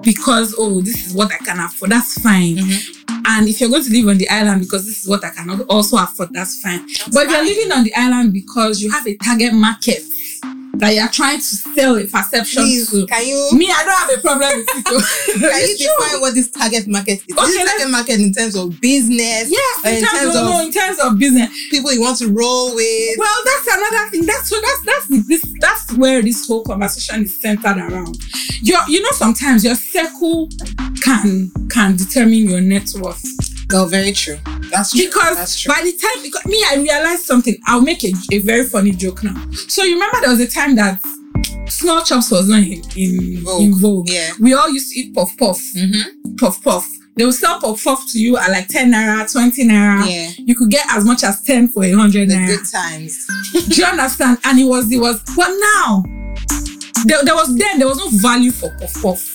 because 0.02 0.54
oh 0.58 0.82
this 0.82 1.06
is 1.06 1.14
what 1.14 1.32
I 1.32 1.38
can 1.38 1.58
afford, 1.60 1.90
that's 1.92 2.20
fine. 2.20 2.56
Mhm. 2.56 2.98
And 3.24 3.48
if 3.48 3.60
you're 3.60 3.70
going 3.70 3.84
to 3.84 3.90
live 3.90 4.08
on 4.08 4.18
the 4.18 4.28
island 4.28 4.60
because 4.62 4.84
this 4.84 5.02
is 5.02 5.08
what 5.08 5.24
I 5.24 5.30
can 5.30 5.48
also 5.62 5.96
afford, 5.96 6.30
that's 6.32 6.60
fine. 6.60 6.84
but 7.12 7.24
if 7.26 7.30
you're 7.30 7.44
living 7.44 7.72
on 7.72 7.84
the 7.84 7.94
island 7.94 8.32
because 8.32 8.82
you 8.82 8.90
have 8.90 9.06
a 9.06 9.16
target 9.16 9.54
market 9.54 10.02
that 10.74 10.94
you're 10.94 11.08
trying 11.08 11.36
to 11.38 11.42
sell 11.44 11.96
a 11.96 12.06
perception 12.06 12.62
please, 12.62 12.90
to. 12.90 13.06
can 13.06 13.26
you 13.26 13.50
Me, 13.52 13.70
I 13.70 13.84
don't 13.84 13.98
have 14.10 14.18
a 14.18 14.20
problem 14.22 14.50
with 14.58 14.66
it. 14.68 14.84
can 15.40 15.68
you 15.68 15.76
true. 15.76 15.86
define 16.00 16.20
what 16.20 16.34
this 16.34 16.50
target 16.50 16.88
market 16.88 17.20
is? 17.28 17.36
Okay, 17.36 17.46
this 17.46 17.68
target 17.70 17.90
market 17.90 18.20
in 18.20 18.32
terms 18.32 18.56
of 18.56 18.80
business, 18.80 19.50
Yes, 19.50 19.84
Uh, 19.84 19.88
in, 19.90 19.94
in 19.96 20.00
terms, 20.02 20.12
terms 20.22 20.34
of, 20.36 20.42
of- 20.42 20.48
no, 20.50 20.60
in 20.66 20.72
terms 20.72 20.98
of 20.98 21.18
business. 21.18 21.50
people 21.70 21.92
you 21.92 22.00
want 22.00 22.18
to 22.18 22.28
roll 22.28 22.74
with. 22.74 23.18
Well, 23.18 23.38
that's 23.44 23.66
another 23.76 24.10
thing. 24.10 24.24
That's 24.26 24.50
what 24.50 24.62
that's 24.62 25.08
that's 25.08 25.26
this 25.28 25.54
that's 25.60 25.92
where 25.94 26.22
this 26.22 26.46
whole 26.46 26.64
conversation 26.64 27.24
is 27.24 27.38
centered 27.38 27.76
around. 27.76 28.16
Your 28.62 28.80
you 28.88 29.02
know 29.02 29.10
sometimes 29.12 29.64
your 29.64 29.74
circle 29.74 30.48
can 31.02 31.50
can 31.68 31.96
determine 31.96 32.48
your 32.48 32.60
net 32.60 32.88
worth 32.98 33.22
No, 33.72 33.86
very 33.86 34.12
true. 34.12 34.38
That's 34.70 34.92
true. 34.92 35.06
because 35.06 35.36
that's 35.36 35.60
true. 35.60 35.72
by 35.74 35.80
the 35.82 35.92
time 35.92 36.22
because 36.22 36.44
me 36.46 36.62
I 36.70 36.76
realized 36.76 37.22
something. 37.24 37.56
I'll 37.66 37.80
make 37.80 38.04
a, 38.04 38.12
a 38.32 38.38
very 38.40 38.64
funny 38.66 38.92
joke 38.92 39.22
now. 39.24 39.34
So 39.68 39.82
you 39.84 39.94
remember 39.94 40.18
there 40.20 40.30
was 40.30 40.40
a 40.40 40.46
time 40.48 40.76
that 40.76 41.00
small 41.68 42.02
chops 42.02 42.30
was 42.30 42.48
not 42.48 42.60
in 42.62 42.82
in 42.96 43.42
Vogue. 43.44 43.62
in 43.62 43.74
vogue. 43.74 44.08
Yeah. 44.08 44.30
We 44.40 44.54
all 44.54 44.68
used 44.70 44.92
to 44.92 45.00
eat 45.00 45.14
puff 45.14 45.36
puff 45.38 45.58
Mm-hmm. 45.76 46.36
puff 46.36 46.62
puff. 46.62 46.86
They 47.16 47.24
will 47.26 47.32
sell 47.32 47.60
puff 47.60 47.82
puff 47.84 48.10
to 48.12 48.18
you 48.20 48.36
at 48.38 48.50
like 48.50 48.68
ten 48.68 48.90
naira, 48.92 49.30
twenty 49.30 49.64
naira. 49.66 50.06
Yeah. 50.08 50.30
You 50.38 50.54
could 50.54 50.70
get 50.70 50.86
as 50.90 51.04
much 51.04 51.22
as 51.24 51.42
ten 51.42 51.68
for 51.68 51.84
a 51.84 51.92
hundred 51.92 52.28
The 52.30 52.36
good 52.46 52.66
times. 52.70 53.26
Do 53.68 53.74
you 53.80 53.84
understand? 53.84 54.38
And 54.44 54.58
it 54.58 54.64
was, 54.64 54.90
it 54.90 54.98
was, 54.98 55.20
but 55.36 55.48
now, 55.76 56.02
there, 57.04 57.22
there 57.24 57.34
was 57.34 57.54
then, 57.56 57.78
there 57.78 57.88
was 57.88 57.98
no 57.98 58.08
value 58.18 58.50
for 58.50 58.70
puff 58.78 58.94
puff. 59.02 59.28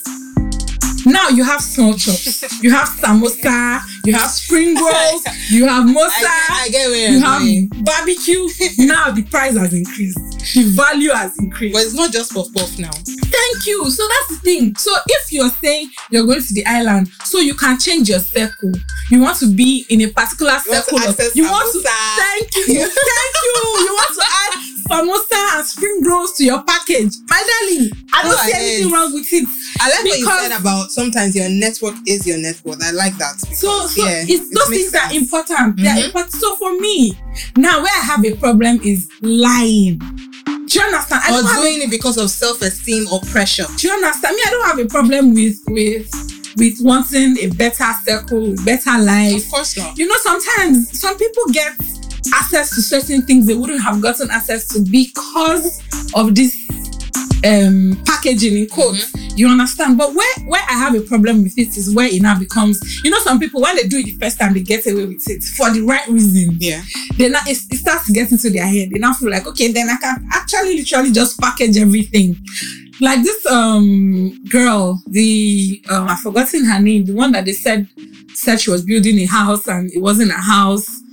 Now 1.06 1.30
you 1.30 1.44
have 1.44 1.62
small 1.62 1.94
chops, 1.94 2.44
you 2.64 2.72
have 2.72 2.90
samosa, 2.90 3.80
you 4.08 4.14
have 4.14 4.30
spring 4.32 4.76
rolls, 4.76 5.24
you 5.50 5.68
have 5.68 5.86
I 5.86 5.94
mosa, 5.94 6.22
get, 6.22 6.50
I 6.52 6.70
get 6.72 7.12
you 7.12 7.20
have 7.22 7.42
going. 7.42 7.70
barbecue. 7.84 8.48
now 8.80 9.12
the 9.12 9.24
price 9.24 9.56
has 9.58 9.74
increased, 9.74 10.18
the 10.54 10.64
value 10.76 11.12
has 11.12 11.38
increased. 11.40 11.74
But 11.74 11.84
it's 11.84 11.94
not 11.94 12.12
just 12.12 12.34
puff 12.34 12.48
puff 12.54 12.78
now. 12.80 12.92
Thank 12.92 13.68
you. 13.68 13.90
So 13.92 14.04
that's 14.08 14.30
the 14.30 14.40
thing. 14.44 14.76
So 14.76 14.92
if 15.08 15.32
you're 15.32 15.50
saying 15.62 15.90
you're 16.10 16.26
going 16.26 16.42
to 16.42 16.54
the 16.54 16.66
island, 16.66 17.10
so 17.26 17.40
you 17.40 17.54
can 17.54 17.78
change 17.80 18.10
your 18.10 18.20
circle. 18.20 18.72
You 19.12 19.22
want 19.22 19.38
to 19.40 19.54
be 19.54 19.86
in 19.90 20.02
a 20.02 20.08
particular 20.08 20.54
You 20.66 20.72
want 20.72 20.86
circle. 20.86 20.98
of- 21.00 21.10
access 21.10 21.36
you 21.36 21.44
want 21.44 21.72
to 21.74 21.82
thank 21.82 22.56
you. 22.56 22.64
thank 22.88 23.36
you. 23.44 23.54
You 23.84 23.94
want 23.94 24.14
to 24.16 24.24
add 24.26 24.54
samosa 24.90 25.58
and 25.58 25.66
spring 25.66 26.02
rolls 26.04 26.34
to 26.38 26.44
your 26.46 26.64
package. 26.64 27.14
My 27.30 27.44
darling, 27.44 27.90
I 28.14 28.24
don't 28.24 28.38
see 28.40 28.52
ahead. 28.52 28.62
anything 28.64 28.92
wrong 28.92 29.14
with 29.14 29.28
it. 29.32 29.48
I 29.80 29.90
like 29.90 30.06
what 30.06 30.20
you 30.20 30.26
said 30.50 30.60
about 30.60 30.92
sometimes 30.92 31.36
your 31.36 31.50
network 31.50 31.96
is 32.08 32.26
your 32.26 32.38
network. 32.38 32.82
I 32.82 32.92
like 32.92 33.18
that. 33.18 33.36
Because, 33.42 33.60
So, 33.60 33.88
so 33.88 34.06
yeah, 34.06 34.24
it's 34.28 34.52
it 34.52 34.56
those 34.56 34.70
things 34.70 34.96
are 34.96 35.14
important. 35.14 35.78
They 35.78 35.88
are 35.88 35.96
Mhm. 35.96 36.06
important. 36.06 36.34
So 36.42 36.56
for 36.56 36.80
me, 36.80 37.18
now 37.58 37.82
where 37.82 37.92
I 37.94 38.04
have 38.06 38.24
a 38.26 38.36
problem 38.36 38.80
is 38.84 39.08
lying. 39.22 40.00
Do 40.68 40.80
you 40.80 40.86
understand? 40.86 41.22
I 41.26 41.32
Or 41.40 41.44
have 41.44 41.60
a 41.60 41.62
doing 41.62 41.82
it 41.84 41.90
because 41.90 42.18
of 42.18 42.30
self 42.30 42.62
esteem 42.62 43.08
or 43.12 43.20
pressure. 43.22 43.66
Do 43.78 43.88
you 43.88 43.94
understand? 43.94 44.36
Me, 44.36 44.42
I 44.46 44.50
don't 44.50 44.66
have 44.68 44.80
a 44.80 44.86
problem 44.86 45.34
with 45.34 45.58
with 45.68 46.10
with 46.58 46.76
wanting 46.82 47.38
a 47.40 47.48
better 47.48 47.86
circle, 48.06 48.56
better 48.66 48.98
life. 48.98 49.44
Of 49.46 49.52
course 49.52 49.78
not. 49.78 49.98
You 49.98 50.08
know, 50.08 50.16
sometimes 50.24 51.00
some 51.00 51.16
people 51.18 51.44
get 51.52 51.74
access 52.34 52.70
to 52.76 52.82
certain 52.82 53.22
things 53.24 53.46
they 53.46 53.56
wouldn't 53.56 53.82
have 53.82 54.02
gotten 54.02 54.30
access 54.32 54.68
to 54.70 54.80
because 54.82 55.82
of 56.16 56.36
this 56.36 56.56
um 57.46 58.02
packaging 58.06 58.58
in 58.58 58.68
quotes. 58.68 59.14
You 59.38 59.48
understand? 59.48 59.98
But 59.98 60.16
where 60.16 60.34
where 60.46 60.64
I 60.68 60.74
have 60.74 60.96
a 60.96 61.02
problem 61.02 61.44
with 61.44 61.58
it 61.58 61.78
is 61.78 61.94
where 61.94 62.08
it 62.08 62.22
now 62.22 62.38
becomes, 62.40 63.04
you 63.04 63.12
know, 63.12 63.20
some 63.20 63.40
people 63.40 63.62
when 63.62 63.76
they 63.76 63.84
do 63.84 64.00
it 64.00 64.06
the 64.06 64.18
first 64.20 64.40
time 64.40 64.54
they 64.54 64.62
get 64.62 64.86
away 64.88 65.06
with 65.06 65.30
it 65.30 65.44
for 65.44 65.72
the 65.72 65.82
right 65.82 66.08
reason. 66.08 66.56
Yeah. 66.60 66.82
Then 67.18 67.34
it, 67.46 67.58
it 67.72 67.78
starts 67.78 68.08
to 68.08 68.14
get 68.14 68.32
into 68.32 68.50
their 68.50 68.66
head. 68.66 68.90
They 68.92 69.00
now 69.00 69.14
feel 69.14 69.30
like, 69.30 69.46
okay, 69.48 69.72
then 69.72 69.90
I 69.90 69.98
can 69.98 70.28
actually 70.32 70.78
literally 70.78 71.12
just 71.12 71.40
package 71.40 71.78
everything. 71.78 72.36
Like 73.00 73.22
this 73.24 73.46
um 73.46 74.44
girl, 74.50 75.02
the 75.08 75.84
um 75.90 76.08
I've 76.08 76.20
forgotten 76.20 76.66
her 76.66 76.80
name, 76.80 77.06
the 77.06 77.14
one 77.14 77.32
that 77.34 77.46
they 77.46 77.54
said 77.54 77.88
said 78.34 78.60
she 78.60 78.72
was 78.72 78.84
building 78.84 79.20
a 79.20 79.26
house 79.26 79.68
and 79.68 79.92
it 79.92 80.00
wasn't 80.00 80.32
a 80.32 80.36
house 80.36 81.04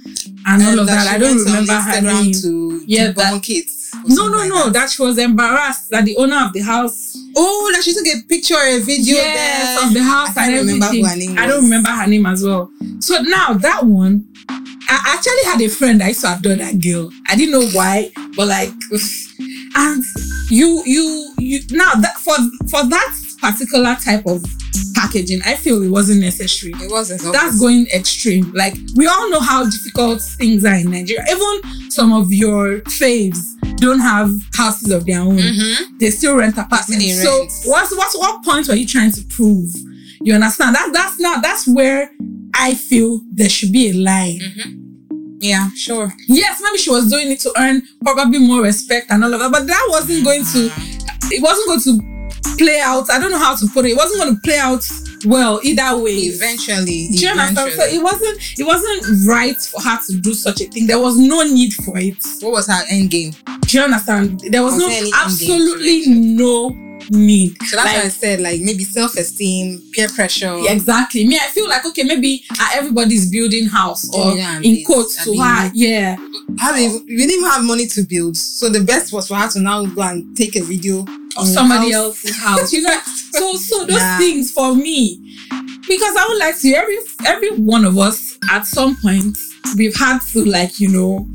and, 0.47 0.63
all 0.63 0.81
of 0.81 0.87
that. 0.87 1.07
I 1.09 1.19
don't 1.19 1.39
remember 1.45 1.73
her 1.75 2.01
name. 2.01 2.33
To 2.43 2.83
Yeah, 2.87 3.11
it. 3.17 3.19
or 3.19 4.01
No, 4.09 4.29
no, 4.29 4.39
like 4.39 4.49
no. 4.49 4.65
that. 4.65 4.73
That 4.73 4.91
she 4.91 5.03
was 5.03 5.19
embarrassed 5.19 5.91
that 5.91 6.05
the 6.05 6.17
owner 6.17 6.45
of 6.45 6.53
the 6.53 6.61
house, 6.61 7.17
Oh, 7.37 7.71
that 7.75 7.83
she 7.83 7.93
took 7.95 8.07
a 8.07 8.23
picture, 8.29 8.55
a 8.57 8.79
video 8.81 9.17
yes, 9.17 9.79
there. 9.81 9.89
of 9.89 9.95
the 9.95 10.03
house 10.03 10.37
I 10.37 10.51
can't 10.51 10.67
remember 10.67 10.87
her 10.87 11.17
name 11.17 11.37
I 11.39 11.47
don't 11.47 11.65
remember 11.65 11.89
her 11.91 12.07
name 12.07 12.27
as 12.27 12.43
well. 12.45 12.71
So 13.01 13.21
now 13.23 13.55
that 13.55 13.85
one, 13.85 14.27
I 14.49 15.17
actually 15.17 15.45
had 15.51 15.61
a 15.63 15.69
friend 15.69 16.03
I 16.03 16.09
used 16.09 16.21
to 16.21 16.35
adore 16.35 16.57
that 16.57 16.81
girl. 16.81 17.11
I 17.29 17.35
didn't 17.37 17.53
know 17.53 17.67
why, 17.71 18.11
but 18.37 18.47
like, 18.49 18.71
and 19.77 20.05
you, 20.51 20.83
you, 20.85 21.33
you. 21.39 21.61
Now 21.71 21.95
that 21.95 22.17
for 22.19 22.37
for 22.69 22.87
that 22.89 23.15
particular 23.41 23.97
type 23.97 24.27
of 24.27 24.45
packaging. 25.07 25.41
I 25.45 25.55
feel 25.57 25.83
it 25.83 25.89
wasn't 25.91 26.21
necessary. 26.21 26.73
It 26.77 26.91
wasn't. 26.91 27.23
That's 27.33 27.59
going 27.61 27.87
extreme. 27.95 28.51
Like 28.53 28.75
we 28.97 29.07
all 29.07 29.31
know 29.31 29.41
how 29.41 29.65
difficult 29.65 30.21
things 30.23 30.65
are 30.65 30.75
in 30.75 30.91
Nigeria. 30.91 31.25
Even 31.31 31.91
some 31.91 32.13
of 32.13 32.33
your 32.33 32.81
faves 33.01 33.39
don't 33.77 34.01
have 34.01 34.31
houses 34.55 34.91
of 34.91 35.05
their 35.07 35.21
own. 35.21 35.39
Mhm. 35.39 35.99
They 35.99 36.11
still 36.11 36.37
rent 36.37 36.57
apartments. 36.59 37.23
So 37.23 37.47
what's 37.71 37.95
what 37.97 38.13
what 38.19 38.45
point 38.45 38.69
were 38.69 38.75
you 38.75 38.87
trying 38.87 39.13
to 39.13 39.23
prove? 39.37 39.71
You 40.23 40.35
understand? 40.35 40.75
That 40.77 40.91
that's 40.93 41.19
not 41.21 41.43
that's 41.43 41.67
where 41.67 42.11
I 42.55 42.75
feel 42.75 43.21
there 43.33 43.49
should 43.49 43.73
be 43.73 43.91
a 43.91 43.93
line. 43.93 44.41
Yeah, 45.41 45.69
sure. 45.77 46.15
Yes, 46.29 46.61
maybe 46.63 46.79
she 46.79 46.91
was 46.91 47.11
doing 47.11 47.31
it 47.31 47.41
to 47.41 47.53
earn 47.59 47.83
probably 48.03 48.39
more 48.39 48.63
respect 48.63 49.11
and 49.11 49.23
all 49.25 49.35
of 49.35 49.41
that, 49.41 49.53
but 49.53 49.67
that 49.67 49.87
wasn't 49.91 50.25
going 50.25 50.45
to 50.53 50.71
it 51.35 51.43
wasn't 51.43 51.67
going 51.67 51.81
to 51.81 52.14
play 52.59 52.81
out. 52.81 53.11
I 53.11 53.19
don't 53.19 53.31
know 53.31 53.39
how 53.39 53.57
to 53.57 53.67
put 53.69 53.85
it. 53.87 53.91
It 53.93 53.97
wasn't 53.97 54.23
going 54.23 54.35
to 54.37 54.41
play 54.43 54.59
out 54.59 54.87
well 55.27 55.61
either 55.63 55.97
way. 55.99 56.13
Eventually, 56.13 57.09
Do 57.09 57.19
you 57.25 57.31
understand? 57.31 57.73
So 57.73 57.83
it 57.85 58.03
wasn't 58.03 58.59
it 58.59 58.65
wasn't 58.65 59.27
right 59.27 59.57
for 59.61 59.81
her 59.81 59.99
to 60.07 60.21
do 60.21 60.35
such 60.35 60.61
a 60.61 60.65
thing. 60.67 60.87
There 60.87 61.01
was 61.01 61.17
no 61.19 61.43
need 61.43 61.73
for 61.75 61.99
it. 61.99 62.23
what 62.41 62.53
was 62.53 62.67
her 62.69 62.83
end 62.91 63.11
game? 63.11 63.33
Do 63.63 63.79
you 63.79 63.85
understand? 63.85 64.41
There 64.51 64.63
was 64.63 64.75
Was 64.75 64.83
no 64.83 64.89
there 64.89 64.99
any 64.99 65.07
end 65.07 65.15
game 65.15 65.21
to 65.21 65.25
absolutely 65.25 66.07
no 66.09 66.71
need. 67.11 67.57
So 67.65 67.77
that's 67.77 67.87
Like, 67.87 67.97
why 67.97 68.05
I 68.05 68.09
said, 68.09 68.41
like 68.41 68.61
maybe 68.61 68.85
self-esteem, 68.85 69.83
peer 69.93 70.09
pressure. 70.09 70.57
Yeah, 70.59 70.73
exactly. 70.73 71.27
Me, 71.27 71.37
I 71.37 71.49
feel 71.49 71.69
like 71.69 71.85
okay, 71.87 72.03
maybe 72.05 72.45
uh, 72.59 72.69
everybody's 72.75 73.31
building 73.31 73.67
house 73.67 74.09
or 74.15 74.35
Yeah, 74.37 74.61
in 74.63 74.85
quotes 74.85 75.21
I 75.21 75.25
to 75.25 75.31
mean- 75.31 75.41
her. 75.43 75.71
Yeah, 75.75 76.17
they, 76.75 76.89
we 77.07 77.27
didn't 77.27 77.45
have 77.51 77.65
money 77.65 77.87
to 77.89 78.03
build, 78.03 78.37
so 78.37 78.69
the 78.69 78.83
best 78.85 79.13
was 79.13 79.29
for 79.29 79.35
her 79.37 79.49
to 79.51 79.61
now 79.61 79.85
go 79.87 80.03
and 80.03 80.37
take 80.37 80.57
a 80.57 80.63
video 80.63 81.05
of 81.37 81.47
somebody 81.47 81.93
house. 81.93 81.95
else's 82.25 82.37
house. 82.43 82.73
You 82.73 82.83
know, 82.83 82.99
so 83.33 83.55
so 83.55 83.85
those 83.87 84.01
Nah. 84.01 84.19
things 84.19 84.51
for 84.53 84.75
me, 84.75 85.19
because 85.89 86.17
I 86.17 86.27
would 86.29 86.39
like 86.39 86.59
to 86.61 86.73
every 86.75 86.97
every 87.27 87.51
one 87.57 87.85
of 87.85 87.99
us 87.99 88.39
at 88.51 88.67
some 88.67 88.97
point 88.97 89.37
we've 89.77 89.97
had 89.97 90.19
to 90.33 90.45
like 90.45 90.79
you 90.79 90.89
know 90.89 91.27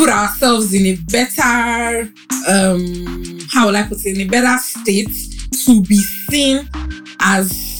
put 0.00 0.08
ourselves 0.08 0.72
in 0.72 0.86
a 0.86 0.96
better 1.12 2.10
um 2.48 3.38
how 3.52 3.66
would 3.66 3.74
I 3.74 3.82
put 3.82 3.98
it 4.06 4.18
in 4.18 4.26
a 4.26 4.30
better 4.30 4.56
state 4.58 5.10
to 5.66 5.82
be 5.82 5.98
seen 6.30 6.66
as 7.20 7.70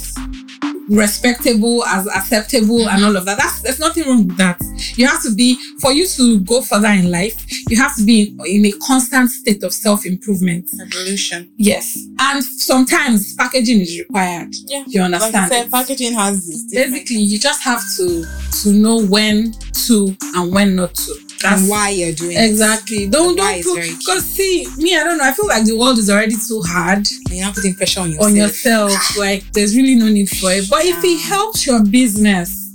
respectable, 0.90 1.84
as 1.84 2.06
acceptable, 2.08 2.88
and 2.88 3.04
all 3.04 3.16
of 3.16 3.24
that. 3.24 3.38
That's 3.38 3.62
there's 3.62 3.78
nothing 3.78 4.06
wrong 4.06 4.26
with 4.26 4.36
that. 4.36 4.60
You 4.96 5.06
have 5.06 5.22
to 5.22 5.34
be 5.34 5.56
for 5.80 5.92
you 5.92 6.06
to 6.08 6.40
go 6.40 6.60
further 6.60 6.88
in 6.88 7.10
life. 7.10 7.42
You 7.70 7.76
have 7.76 7.96
to 7.96 8.04
be 8.04 8.22
in, 8.22 8.40
in 8.46 8.66
a 8.66 8.72
constant 8.86 9.30
state 9.30 9.62
of 9.62 9.72
self 9.72 10.04
improvement. 10.04 10.68
Evolution. 10.80 11.50
Yes, 11.56 11.96
and 12.18 12.44
sometimes 12.44 13.34
packaging 13.36 13.80
is 13.80 13.98
required. 13.98 14.52
Yeah. 14.66 14.84
you 14.86 15.00
understand. 15.00 15.70
packaging 15.70 16.12
has. 16.14 16.66
Basically, 16.70 17.16
you 17.16 17.38
just 17.38 17.62
have 17.62 17.82
to 17.96 18.26
to 18.62 18.72
know 18.72 19.00
when 19.06 19.52
to 19.86 20.14
and 20.34 20.52
when 20.52 20.76
not 20.76 20.94
to. 20.96 21.29
That's 21.42 21.62
and 21.62 21.70
why 21.70 21.88
you're 21.90 22.12
doing 22.12 22.36
it. 22.36 22.44
Exactly. 22.50 23.08
Don't 23.08 23.38
why 23.38 23.62
don't 23.62 23.80
key. 23.82 23.96
because 23.98 24.24
see 24.24 24.66
me. 24.76 24.96
I 24.96 25.04
don't 25.04 25.18
know. 25.18 25.24
I 25.24 25.32
feel 25.32 25.46
like 25.46 25.64
the 25.64 25.76
world 25.78 25.98
is 25.98 26.10
already 26.10 26.36
too 26.36 26.60
hard 26.66 27.06
You're 27.30 27.44
not 27.46 27.54
putting 27.54 27.74
pressure 27.74 28.00
on 28.00 28.10
yourself. 28.10 28.26
on 28.30 28.36
yourself. 28.36 28.92
Ah. 28.94 29.14
Like 29.18 29.44
there's 29.52 29.74
really 29.74 29.94
no 29.94 30.08
need 30.08 30.28
for 30.28 30.50
it. 30.52 30.68
But 30.68 30.84
if 30.84 31.02
it 31.02 31.20
helps 31.28 31.66
your 31.66 31.82
business, 31.84 32.72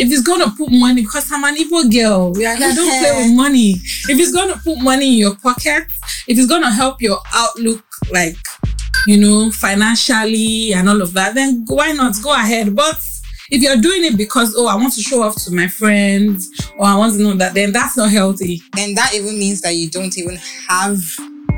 if 0.00 0.10
it's 0.12 0.22
gonna 0.22 0.50
put 0.56 0.70
money, 0.70 1.02
because 1.02 1.30
I'm 1.32 1.44
an 1.44 1.56
evil 1.56 1.84
girl, 1.88 2.32
yeah, 2.38 2.56
I 2.58 2.74
don't 2.74 2.98
play 3.00 3.12
with 3.28 3.36
money. 3.36 3.70
If 4.08 4.18
it's 4.18 4.32
gonna 4.32 4.56
put 4.64 4.80
money 4.80 5.08
in 5.14 5.18
your 5.18 5.34
pocket, 5.36 5.84
if 6.26 6.38
it's 6.38 6.46
gonna 6.46 6.72
help 6.72 7.02
your 7.02 7.18
outlook, 7.34 7.84
like 8.12 8.36
you 9.06 9.16
know, 9.16 9.50
financially 9.50 10.72
and 10.74 10.88
all 10.88 11.00
of 11.02 11.12
that, 11.14 11.34
then 11.34 11.64
why 11.66 11.92
not 11.92 12.14
go 12.22 12.32
ahead? 12.32 12.74
But 12.76 12.98
if 13.50 13.62
you're 13.62 13.76
doing 13.76 14.04
it 14.04 14.16
because 14.16 14.54
oh, 14.56 14.66
I 14.66 14.76
want 14.76 14.92
to 14.94 15.00
show 15.00 15.22
off 15.22 15.36
to 15.44 15.52
my 15.52 15.68
friends 15.68 16.50
or 16.76 16.86
I 16.86 16.96
want 16.96 17.14
to 17.14 17.22
know 17.22 17.34
that, 17.34 17.54
then 17.54 17.72
that's 17.72 17.96
not 17.96 18.10
healthy. 18.10 18.60
And 18.76 18.96
that 18.96 19.14
even 19.14 19.38
means 19.38 19.62
that 19.62 19.74
you 19.74 19.88
don't 19.88 20.16
even 20.18 20.36
have 20.68 21.00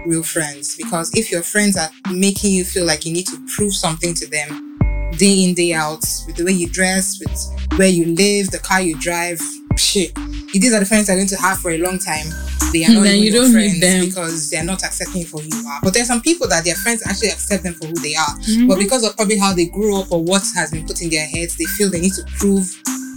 real 0.06 0.22
friends 0.22 0.76
because 0.76 1.14
if 1.14 1.30
your 1.30 1.42
friends 1.42 1.76
are 1.76 1.90
making 2.12 2.52
you 2.52 2.64
feel 2.64 2.86
like 2.86 3.04
you 3.04 3.12
need 3.12 3.26
to 3.26 3.38
prove 3.54 3.74
something 3.74 4.14
to 4.14 4.26
them 4.28 4.78
day 5.18 5.44
in 5.44 5.54
day 5.54 5.74
out 5.74 6.02
with 6.26 6.36
the 6.36 6.44
way 6.44 6.52
you 6.52 6.68
dress 6.68 7.20
with 7.20 7.78
where 7.78 7.88
you 7.88 8.06
live 8.14 8.50
the 8.50 8.58
car 8.60 8.80
you 8.80 8.98
drive 8.98 9.38
shit 9.76 10.14
these 10.54 10.72
are 10.72 10.80
the 10.80 10.86
friends 10.86 11.08
you're 11.08 11.16
going 11.16 11.26
to 11.26 11.36
have 11.36 11.58
for 11.58 11.72
a 11.72 11.78
long 11.78 11.98
time 11.98 12.26
they 12.72 12.84
are 12.84 12.92
not 12.94 13.02
Then 13.04 13.18
you 13.20 13.32
don't 13.32 13.52
friends 13.52 13.80
them. 13.80 14.06
because 14.06 14.50
they're 14.50 14.64
not 14.64 14.82
accepting 14.82 15.22
you 15.22 15.26
for 15.26 15.40
who 15.40 15.48
you 15.56 15.66
are 15.68 15.80
but 15.82 15.94
there's 15.94 16.06
some 16.08 16.20
people 16.22 16.48
that 16.48 16.64
their 16.64 16.76
friends 16.76 17.02
actually 17.06 17.28
accept 17.30 17.62
them 17.64 17.74
for 17.74 17.86
who 17.86 17.94
they 17.94 18.14
are 18.14 18.34
Mhm. 18.48 18.68
but 18.68 18.78
because 18.78 19.04
of 19.04 19.16
probably 19.16 19.38
how 19.38 19.52
they 19.54 19.66
grew 19.66 19.98
up 20.00 20.10
or 20.12 20.22
what 20.22 20.42
has 20.54 20.70
been 20.70 20.86
put 20.86 21.00
in 21.02 21.10
their 21.10 21.26
heads 21.26 21.56
they 21.56 21.64
feel 21.76 21.90
they 21.90 22.00
need 22.00 22.14
to 22.14 22.24
prove 22.38 22.66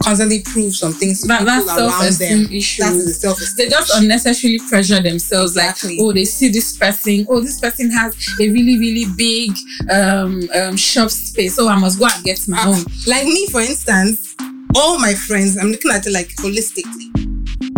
constantly 0.03 0.41
prove 0.41 0.75
some 0.75 0.91
things 0.93 1.21
to 1.21 1.27
That, 1.27 1.39
people 1.39 1.65
that's 1.65 1.79
around 1.79 2.13
them 2.19 2.53
issue. 2.53 2.83
that 2.83 2.91
is 2.93 3.05
the 3.05 3.13
self-esteem 3.13 3.55
they 3.57 3.69
just 3.69 3.89
issue. 3.89 4.01
unnecessarily 4.03 4.59
pressure 4.67 4.99
themselves 5.01 5.55
Exactly. 5.55 5.91
like 5.91 5.99
oh 6.01 6.11
they 6.11 6.25
see 6.25 6.49
this 6.49 6.75
person 6.75 7.25
oh 7.29 7.39
this 7.39 7.57
person 7.59 7.89
has 7.91 8.13
a 8.41 8.49
really 8.49 8.77
really 8.77 9.05
big 9.15 9.51
um, 9.89 10.41
um 10.55 10.75
shop 10.75 11.09
space 11.09 11.57
oh 11.57 11.69
i 11.69 11.77
must 11.79 11.99
go 11.99 12.05
and 12.13 12.23
get 12.25 12.45
my 12.49 12.57
Ah, 12.59 12.67
own 12.69 12.83
like 13.07 13.25
me, 13.25 13.47
for 13.47 13.61
instance, 13.61 14.35
all 14.75 14.97
my 14.99 15.13
friends, 15.13 15.55
I'm 15.57 15.71
looking 15.71 15.91
at 15.91 16.05
it 16.07 16.11
like 16.11 16.29
holistically. 16.35 17.12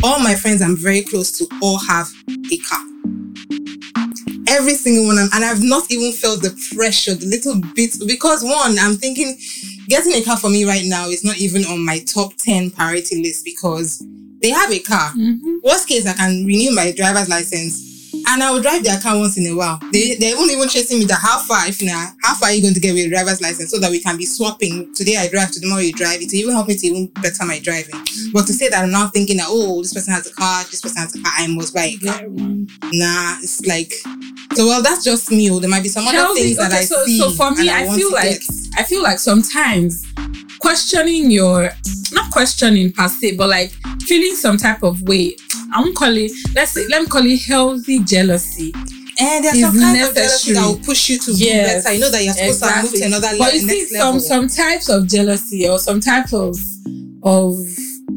All 0.06 0.20
my 0.20 0.36
friends 0.36 0.62
I'm 0.62 0.78
very 0.78 1.02
close 1.02 1.32
to 1.40 1.48
all 1.64 1.80
have 1.80 2.08
a 2.52 2.58
car. 2.60 2.80
Every 4.48 4.76
single 4.76 5.08
one, 5.08 5.18
of- 5.18 5.30
and 5.34 5.44
I've 5.44 5.64
not 5.64 5.92
even 5.92 6.12
felt 6.14 6.44
the 6.44 6.52
pressure, 6.76 7.16
the 7.16 7.26
little 7.26 7.56
bit, 7.74 7.98
because 8.06 8.44
one, 8.44 8.78
I'm 8.78 8.98
thinking 8.98 9.36
getting 9.88 10.14
a 10.14 10.22
car 10.22 10.38
for 10.38 10.50
me 10.52 10.64
right 10.64 10.86
now 10.86 11.10
is 11.10 11.24
not 11.24 11.38
even 11.40 11.66
on 11.66 11.84
my 11.84 11.98
top 12.00 12.36
10 12.38 12.70
priority 12.70 13.24
list 13.24 13.44
because 13.46 14.04
they 14.44 14.50
have 14.50 14.72
a 14.72 14.78
car. 14.80 15.12
Mhm. 15.18 15.64
Worst 15.64 15.88
case, 15.88 16.06
I 16.06 16.14
can 16.14 16.46
renew 16.46 16.72
my 16.72 16.92
driver's 16.92 17.28
license 17.28 17.82
and 18.28 18.44
I 18.44 18.52
will 18.52 18.62
drive 18.62 18.84
their 18.84 19.00
car 19.00 19.18
once 19.18 19.38
in 19.38 19.46
a 19.48 19.56
while. 19.56 19.80
They 19.92 20.16
they 20.16 20.34
won't 20.34 20.52
even 20.52 20.68
chasing 20.70 21.00
me 21.00 21.06
that 21.06 21.20
how 21.22 21.40
far 21.40 21.68
if 21.68 21.82
now 21.82 22.10
how 22.24 22.36
far 22.36 22.50
are 22.50 22.54
you 22.54 22.62
going 22.62 22.74
to 22.74 22.80
get 22.80 22.94
with 22.94 23.06
a 23.06 23.10
driver's 23.10 23.42
license 23.42 23.72
so 23.72 23.80
that 23.80 23.92
we 23.92 24.00
can 24.02 24.18
be 24.18 24.26
swapping. 24.26 24.94
Today 24.94 25.18
I 25.18 25.28
drive, 25.28 25.52
tomorrow 25.52 25.82
you 25.82 25.94
drive. 25.94 26.22
It 26.22 26.34
even 26.34 26.54
help 26.54 26.68
me 26.68 26.76
to 26.76 26.88
even 26.88 27.08
better 27.22 27.46
my 27.46 27.60
driving. 27.60 27.96
But 28.34 28.48
to 28.48 28.54
say 28.54 28.70
that 28.70 28.84
I'm 28.84 28.92
now 28.92 29.08
thinking 29.08 29.38
that 29.38 29.48
oh 29.50 29.82
this 29.82 29.94
person 29.94 30.14
has 30.14 30.28
a 30.28 30.34
car, 30.34 30.64
this 30.66 30.82
person 30.82 30.98
has 30.98 31.16
a 31.16 31.22
car, 31.22 31.32
I 31.38 31.48
must 31.48 31.74
buy 31.74 31.96
a 31.96 31.98
car. 31.98 32.22
Nah, 32.28 33.38
it's 33.42 33.66
like 33.66 33.94
so 34.54 34.66
well 34.68 34.82
that's 34.82 35.04
just 35.04 35.30
me. 35.32 35.50
Oh, 35.52 35.60
there 35.60 35.70
might 35.70 35.84
be 35.84 35.90
some 35.90 36.08
other 36.08 36.18
Healthy- 36.18 36.42
things 36.42 36.58
that 36.58 36.72
I 36.72 36.84
so, 36.86 37.04
see. 37.06 37.20
so 37.20 37.30
for 37.32 37.52
me 37.52 37.70
and 37.70 37.90
i, 37.90 37.96
feel 37.96 38.12
like 38.12 38.40
get. 38.40 38.44
i 38.78 38.84
feel 38.84 39.04
like 39.04 39.20
sometimes 39.20 40.04
questioning 40.60 41.30
your 41.32 41.70
not 42.14 42.32
questioning 42.32 42.92
per 42.92 43.08
se 43.08 43.36
but 43.36 43.50
like 43.50 43.72
feeling 44.02 44.36
some 44.36 44.58
type 44.58 44.84
of 44.84 45.02
way 45.04 45.36
i 45.76 45.80
won't 45.82 45.96
call 45.96 46.16
it 46.16 46.32
let's 46.56 46.72
say 46.72 46.88
let 46.88 47.02
me 47.02 47.08
call 47.08 47.26
it 47.26 47.42
healthy 47.44 48.00
jealousy 48.04 48.72
eh, 48.76 49.38
And 49.38 49.46
there's 49.46 49.60
some 49.62 49.78
kind 49.80 50.02
of 50.02 50.16
jealousy 50.16 50.54
that 50.54 50.66
will 50.66 50.80
push 50.80 51.10
you 51.10 51.18
to 51.20 51.32
Yes, 51.32 51.84
do 51.84 51.90
better. 51.90 51.94
You 51.96 52.00
know 52.02 52.12
that 52.12 52.24
you're 52.24 52.34
supposed 52.34 52.64
to 52.64 52.82
move 52.82 52.94
to 52.94 53.06
another 53.06 53.28
but 53.38 53.40
level, 53.40 53.54
you 53.56 53.68
see 53.70 53.86
some 53.86 54.00
level. 54.16 54.20
some 54.20 54.48
types 54.48 54.90
of 54.90 55.08
jealousy 55.08 55.68
or 55.70 55.80
some 55.80 56.00
types 56.00 56.34
of 56.34 56.58
of 57.24 57.56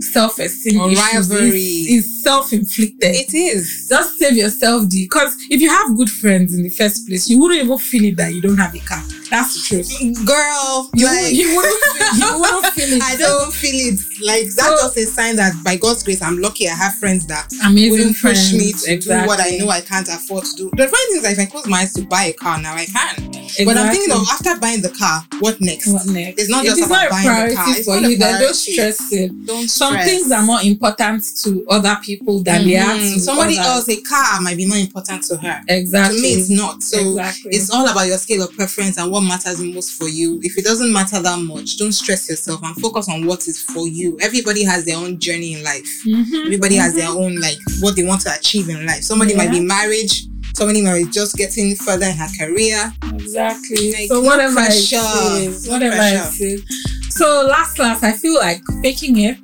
self-esteem 0.00 0.80
Or 0.80 0.90
issues 0.90 1.30
rivalry. 1.30 1.58
is, 1.60 2.06
is 2.06 2.22
self-inflicted 2.22 3.14
it 3.14 3.34
is. 3.34 3.86
just 3.88 4.18
save 4.18 4.36
yourself 4.36 4.88
the 4.88 5.04
because 5.04 5.34
if 5.50 5.60
you 5.60 5.68
have 5.70 5.96
good 5.96 6.10
friends 6.10 6.54
in 6.54 6.62
the 6.62 6.68
first 6.68 7.06
place 7.06 7.28
you 7.28 7.38
wouldn't 7.40 7.60
even 7.64 7.78
feel 7.78 8.04
it 8.04 8.16
that 8.16 8.32
you 8.34 8.40
don't 8.40 8.58
have 8.58 8.74
a 8.74 8.78
car 8.80 9.02
that's 9.30 9.54
the 9.54 9.60
truth 9.68 9.88
Girl, 10.26 10.88
you, 10.94 11.04
like, 11.06 11.34
you 11.34 11.54
wouldn't 11.54 11.84
feel, 11.84 12.16
you 12.16 12.40
wouldn't 12.40 12.72
feel 12.74 12.92
it 12.96 13.02
I 13.02 13.16
so 13.16 13.26
don't 13.26 13.52
feel 13.52 13.92
it. 13.92 14.00
Like 14.24 14.44
that's 14.44 14.56
So- 14.56 14.76
just 14.76 14.96
a 14.96 15.04
sign 15.06 15.36
that 15.36 15.52
by 15.62 15.76
God's 15.76 16.02
grace, 16.02 16.22
I'm 16.22 16.38
lucky 16.38 16.66
I 16.68 16.72
have 16.74 16.94
friends 16.94 17.26
that 17.26 17.52
amazing 17.64 17.90
wouldn't 17.90 18.12
push 18.16 18.20
friends 18.20 18.52
me 18.54 18.72
to 18.72 18.92
exactly. 18.94 19.22
do 19.22 19.26
what 19.26 19.40
I 19.40 19.50
know 19.58 19.68
I 19.68 19.80
can't 19.82 20.08
afford 20.08 20.44
to 20.44 20.54
do. 20.56 20.70
The 20.70 20.88
funny 20.88 21.06
thing 21.08 21.16
is 21.16 21.22
that 21.24 21.32
if 21.32 21.38
I 21.40 21.44
close 21.46 21.66
my 21.66 21.80
eyes 21.80 21.92
to 21.94 22.02
buy 22.06 22.24
a 22.24 22.32
car 22.32 22.60
now, 22.60 22.74
I 22.74 22.86
can. 22.86 23.27
But 23.64 23.76
I'm 23.76 23.92
thinking 23.92 24.12
of 24.14 24.26
after 24.30 24.56
buying 24.60 24.82
the 24.82 24.90
car, 24.90 25.24
what 25.40 25.60
next? 25.60 25.88
what 25.88 26.06
next 26.06 26.40
It's 26.42 26.50
not 26.50 26.64
if 26.64 26.76
just 26.76 26.86
about 26.86 26.90
not 26.90 27.06
a 27.06 27.10
buying 27.10 27.24
the 27.24 27.54
car. 27.54 27.54
priority 27.54 27.70
It's 27.78 27.84
for 27.86 28.00
not 28.00 28.10
you 28.10 28.16
then 28.18 28.40
don't 28.40 28.54
stress 28.54 29.12
it 29.12 29.46
Don't 29.46 29.68
some 29.68 29.92
stress. 29.92 30.06
things 30.08 30.32
are 30.32 30.42
more 30.42 30.60
important 30.62 31.24
to 31.44 31.64
other 31.68 31.96
people 32.04 32.42
than 32.42 32.66
they 32.66 32.76
are 32.76 32.94
Mhm. 32.96 33.14
to 33.14 33.20
Somebody 33.20 33.58
others. 33.58 33.88
else, 33.88 33.98
a 33.98 34.00
car 34.02 34.40
might 34.40 34.56
be 34.56 34.66
more 34.66 34.78
important 34.78 35.22
to 35.24 35.36
her. 35.36 35.60
exactly 35.68 36.16
To 36.16 36.22
me, 36.22 36.32
it's 36.34 36.50
not. 36.50 36.82
So 36.82 36.98
exactly 37.10 37.50
it's 37.54 37.70
all 37.70 37.86
about 37.88 38.06
your 38.06 38.18
scale 38.18 38.42
of 38.42 38.52
preference 38.54 38.96
and 38.98 39.10
what 39.10 39.20
matters 39.22 39.58
most 39.60 39.92
for 39.92 40.08
you. 40.08 40.40
If 40.42 40.56
it 40.58 40.64
doesn't 40.64 40.92
matter 40.92 41.20
that 41.20 41.38
much, 41.40 41.76
don't 41.76 41.92
stress 41.92 42.28
yourself 42.28 42.60
and 42.62 42.74
focus 42.76 43.08
on 43.08 43.26
what 43.26 43.46
is 43.48 43.58
for 43.60 43.86
you. 43.88 44.18
Everybody 44.20 44.64
has 44.64 44.84
their 44.84 44.96
own 44.96 45.18
journey 45.18 45.54
in 45.54 45.62
life. 45.64 45.88
Mhm. 46.06 46.46
Everybody 46.46 46.76
has 46.76 46.94
their 46.94 47.08
own 47.08 47.36
like 47.40 47.58
what 47.80 47.96
they 47.96 48.04
want 48.04 48.22
to 48.22 48.34
achieve 48.34 48.68
in 48.68 48.84
life. 48.86 49.02
Somebody 49.02 49.34
might 49.34 49.50
be 49.50 49.56
Yeah. 49.58 49.62
marriage. 49.62 50.26
Somebody 50.54 50.82
might 50.82 51.04
be 51.04 51.10
just 51.10 51.36
getting 51.36 51.74
further 51.76 52.06
in 52.06 52.16
her 52.16 52.28
career. 52.38 52.92
Exactly. 53.14 53.92
Like, 53.92 54.08
so 54.08 54.20
whatever 54.20 54.54
pressure, 54.54 54.96
it 54.96 55.48
is, 55.48 55.68
whatever 55.68 55.96
pressure. 55.96 56.32
it 56.40 56.40
is. 56.40 56.64
So 57.10 57.46
last, 57.48 57.78
last, 57.78 58.02
I 58.02 58.12
feel 58.12 58.34
like 58.34 58.62
faking 58.82 59.18
it 59.18 59.38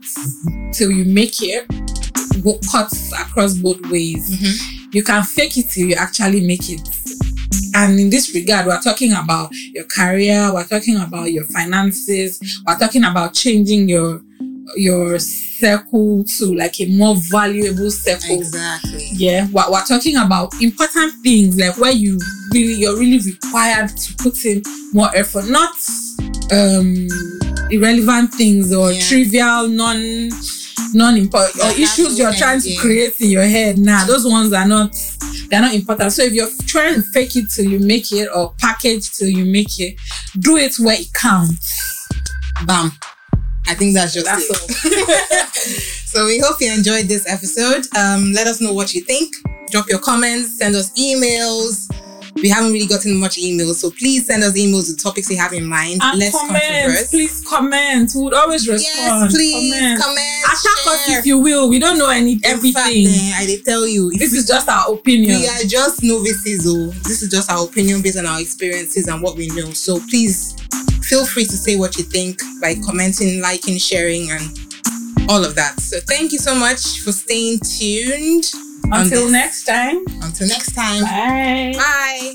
till 0.73 0.91
you 0.91 1.05
make 1.05 1.41
it 1.43 1.67
cuts 2.71 3.13
across 3.13 3.55
both 3.55 3.81
ways. 3.91 4.31
Mm-hmm. 4.31 4.89
You 4.93 5.03
can 5.03 5.23
fake 5.23 5.57
it 5.57 5.71
till 5.71 5.89
you 5.89 5.95
actually 5.95 6.47
make 6.47 6.69
it. 6.69 6.81
And 7.75 7.99
in 7.99 8.11
this 8.11 8.35
regard, 8.35 8.67
we're 8.67 8.81
talking 8.81 9.13
about 9.13 9.51
your 9.53 9.85
career, 9.85 10.53
we're 10.53 10.67
talking 10.67 10.97
about 10.97 11.33
your 11.33 11.45
finances, 11.45 12.41
we're 12.67 12.79
talking 12.79 13.05
about 13.05 13.35
changing 13.35 13.89
your 13.89 14.21
your 14.77 15.19
circle 15.65 16.25
to 16.25 16.55
like 16.55 16.79
a 16.81 16.87
more 16.97 17.15
valuable 17.31 17.91
circle. 17.91 18.37
Exactly. 18.39 19.09
Yeah, 19.13 19.47
we're, 19.53 19.71
we're 19.71 19.85
talking 19.87 20.17
about 20.17 20.53
important 20.61 21.13
things 21.23 21.59
like 21.59 21.77
where 21.79 21.93
you 21.93 22.19
really 22.53 22.75
you're 22.75 22.99
really 22.99 23.19
required 23.33 23.89
to 23.97 24.15
put 24.23 24.45
in 24.45 24.63
more 24.93 25.11
effort, 25.17 25.47
not 25.49 25.75
um 26.53 27.07
irrelevant 27.71 28.33
things 28.35 28.75
or 28.75 28.93
Yeah. 28.93 29.01
trivial 29.01 29.69
non 29.69 30.29
non-important 30.93 31.65
or 31.65 31.71
issues 31.81 32.19
you're 32.19 32.33
trying 32.35 32.61
to 32.61 32.75
create 32.77 33.21
in 33.21 33.31
your 33.31 33.45
head 33.57 33.79
nah 33.79 34.05
those 34.05 34.25
ones 34.27 34.53
are 34.53 34.67
not 34.69 34.95
they're 35.49 35.61
not 35.63 35.75
important 35.75 36.13
so 36.13 36.23
if 36.23 36.33
you're 36.33 36.49
trying 36.67 36.95
to 36.95 37.03
fake 37.15 37.35
it 37.37 37.47
till 37.51 37.65
you 37.65 37.79
make 37.81 38.13
it 38.13 38.29
or 38.35 38.55
package 38.59 39.11
till 39.11 39.29
you 39.29 39.45
make 39.45 39.81
it 39.81 39.97
do 40.39 40.57
it 40.57 40.75
where 40.79 41.01
it 41.01 41.13
counts 41.15 42.07
Bam. 42.67 42.93
I 43.67 43.75
think 43.75 43.95
that's 43.95 44.13
just 44.15 44.27
That's 44.27 44.49
it. 44.51 45.49
so 46.07 46.27
we 46.27 46.39
hope 46.39 46.61
you 46.61 46.73
enjoyed 46.73 47.07
this 47.07 47.25
episode. 47.31 47.87
Um, 47.97 48.33
let 48.33 48.47
us 48.47 48.61
know 48.61 48.73
what 48.73 48.95
you 48.95 49.03
think. 49.03 49.35
Drop 49.71 49.89
your 49.89 49.99
comments, 49.99 50.59
send 50.59 50.75
us 50.77 50.91
emails. 50.99 51.91
We 52.43 52.49
haven't 52.49 52.73
really 52.73 52.87
gotten 52.87 53.17
much 53.17 53.37
emails, 53.37 53.77
so 53.77 53.91
please 53.93 54.27
send 54.27 54.43
us 54.43 54.59
emails 54.59 54.89
with 54.89 55.01
topics 55.03 55.31
you 55.31 55.37
have 55.39 55.53
in 55.53 55.65
mind. 55.65 56.01
and 56.03 56.19
Let's 56.19 56.37
comment 56.37 57.09
please 57.09 57.45
comment 57.49 58.11
we 58.15 58.23
would 58.25 58.35
always 58.35 58.69
respond 58.69 59.31
Yes, 59.31 59.33
please 59.35 59.73
comment, 59.73 60.03
comment. 60.03 60.45
attack 60.47 60.87
us 60.89 61.09
if 61.19 61.27
you 61.27 61.39
will 61.39 61.69
we 61.69 61.79
don't 61.79 61.97
know 61.97 62.11
any 62.11 62.33
In 62.33 62.39
fact, 62.41 62.55
everything 62.57 63.07
eh, 63.07 63.33
I 63.37 63.47
did 63.47 63.65
tell 63.65 63.87
you. 63.87 64.11
this 64.19 64.33
is 64.35 64.47
just 64.49 64.69
our 64.69 64.93
opinion 64.95 65.41
we 65.41 65.49
are 65.49 65.63
just 65.63 66.03
novices, 66.03 66.67
oh. 66.69 66.89
This 67.05 67.23
is 67.23 67.31
just 67.31 67.51
our 67.53 67.65
opinion 67.65 68.03
based 68.03 68.19
on 68.19 68.27
our 68.27 68.41
experiences 68.41 69.07
and 69.07 69.23
what 69.23 69.37
we 69.37 69.47
know. 69.49 69.71
So 69.73 70.01
please 70.11 70.55
feel 71.09 71.25
free 71.27 71.45
to 71.45 71.57
say 71.57 71.77
what 71.77 71.97
you 71.97 72.05
think 72.05 72.41
by 72.61 72.75
commenting, 72.87 73.41
liking, 73.41 73.79
sharing, 73.79 74.31
and 74.31 74.43
all 75.29 75.45
of 75.45 75.55
that. 75.55 75.81
So 75.81 76.01
thank 76.01 76.33
you 76.33 76.39
so 76.39 76.55
much 76.55 77.01
for 77.01 77.13
staying 77.13 77.61
tuned. 77.61 78.51
until 78.93 79.31
next 79.31 79.65
time 79.65 80.05
Until 80.23 80.47
next 80.49 80.75
time. 80.75 81.03
bye 81.05 81.73
Bye. 81.77 82.35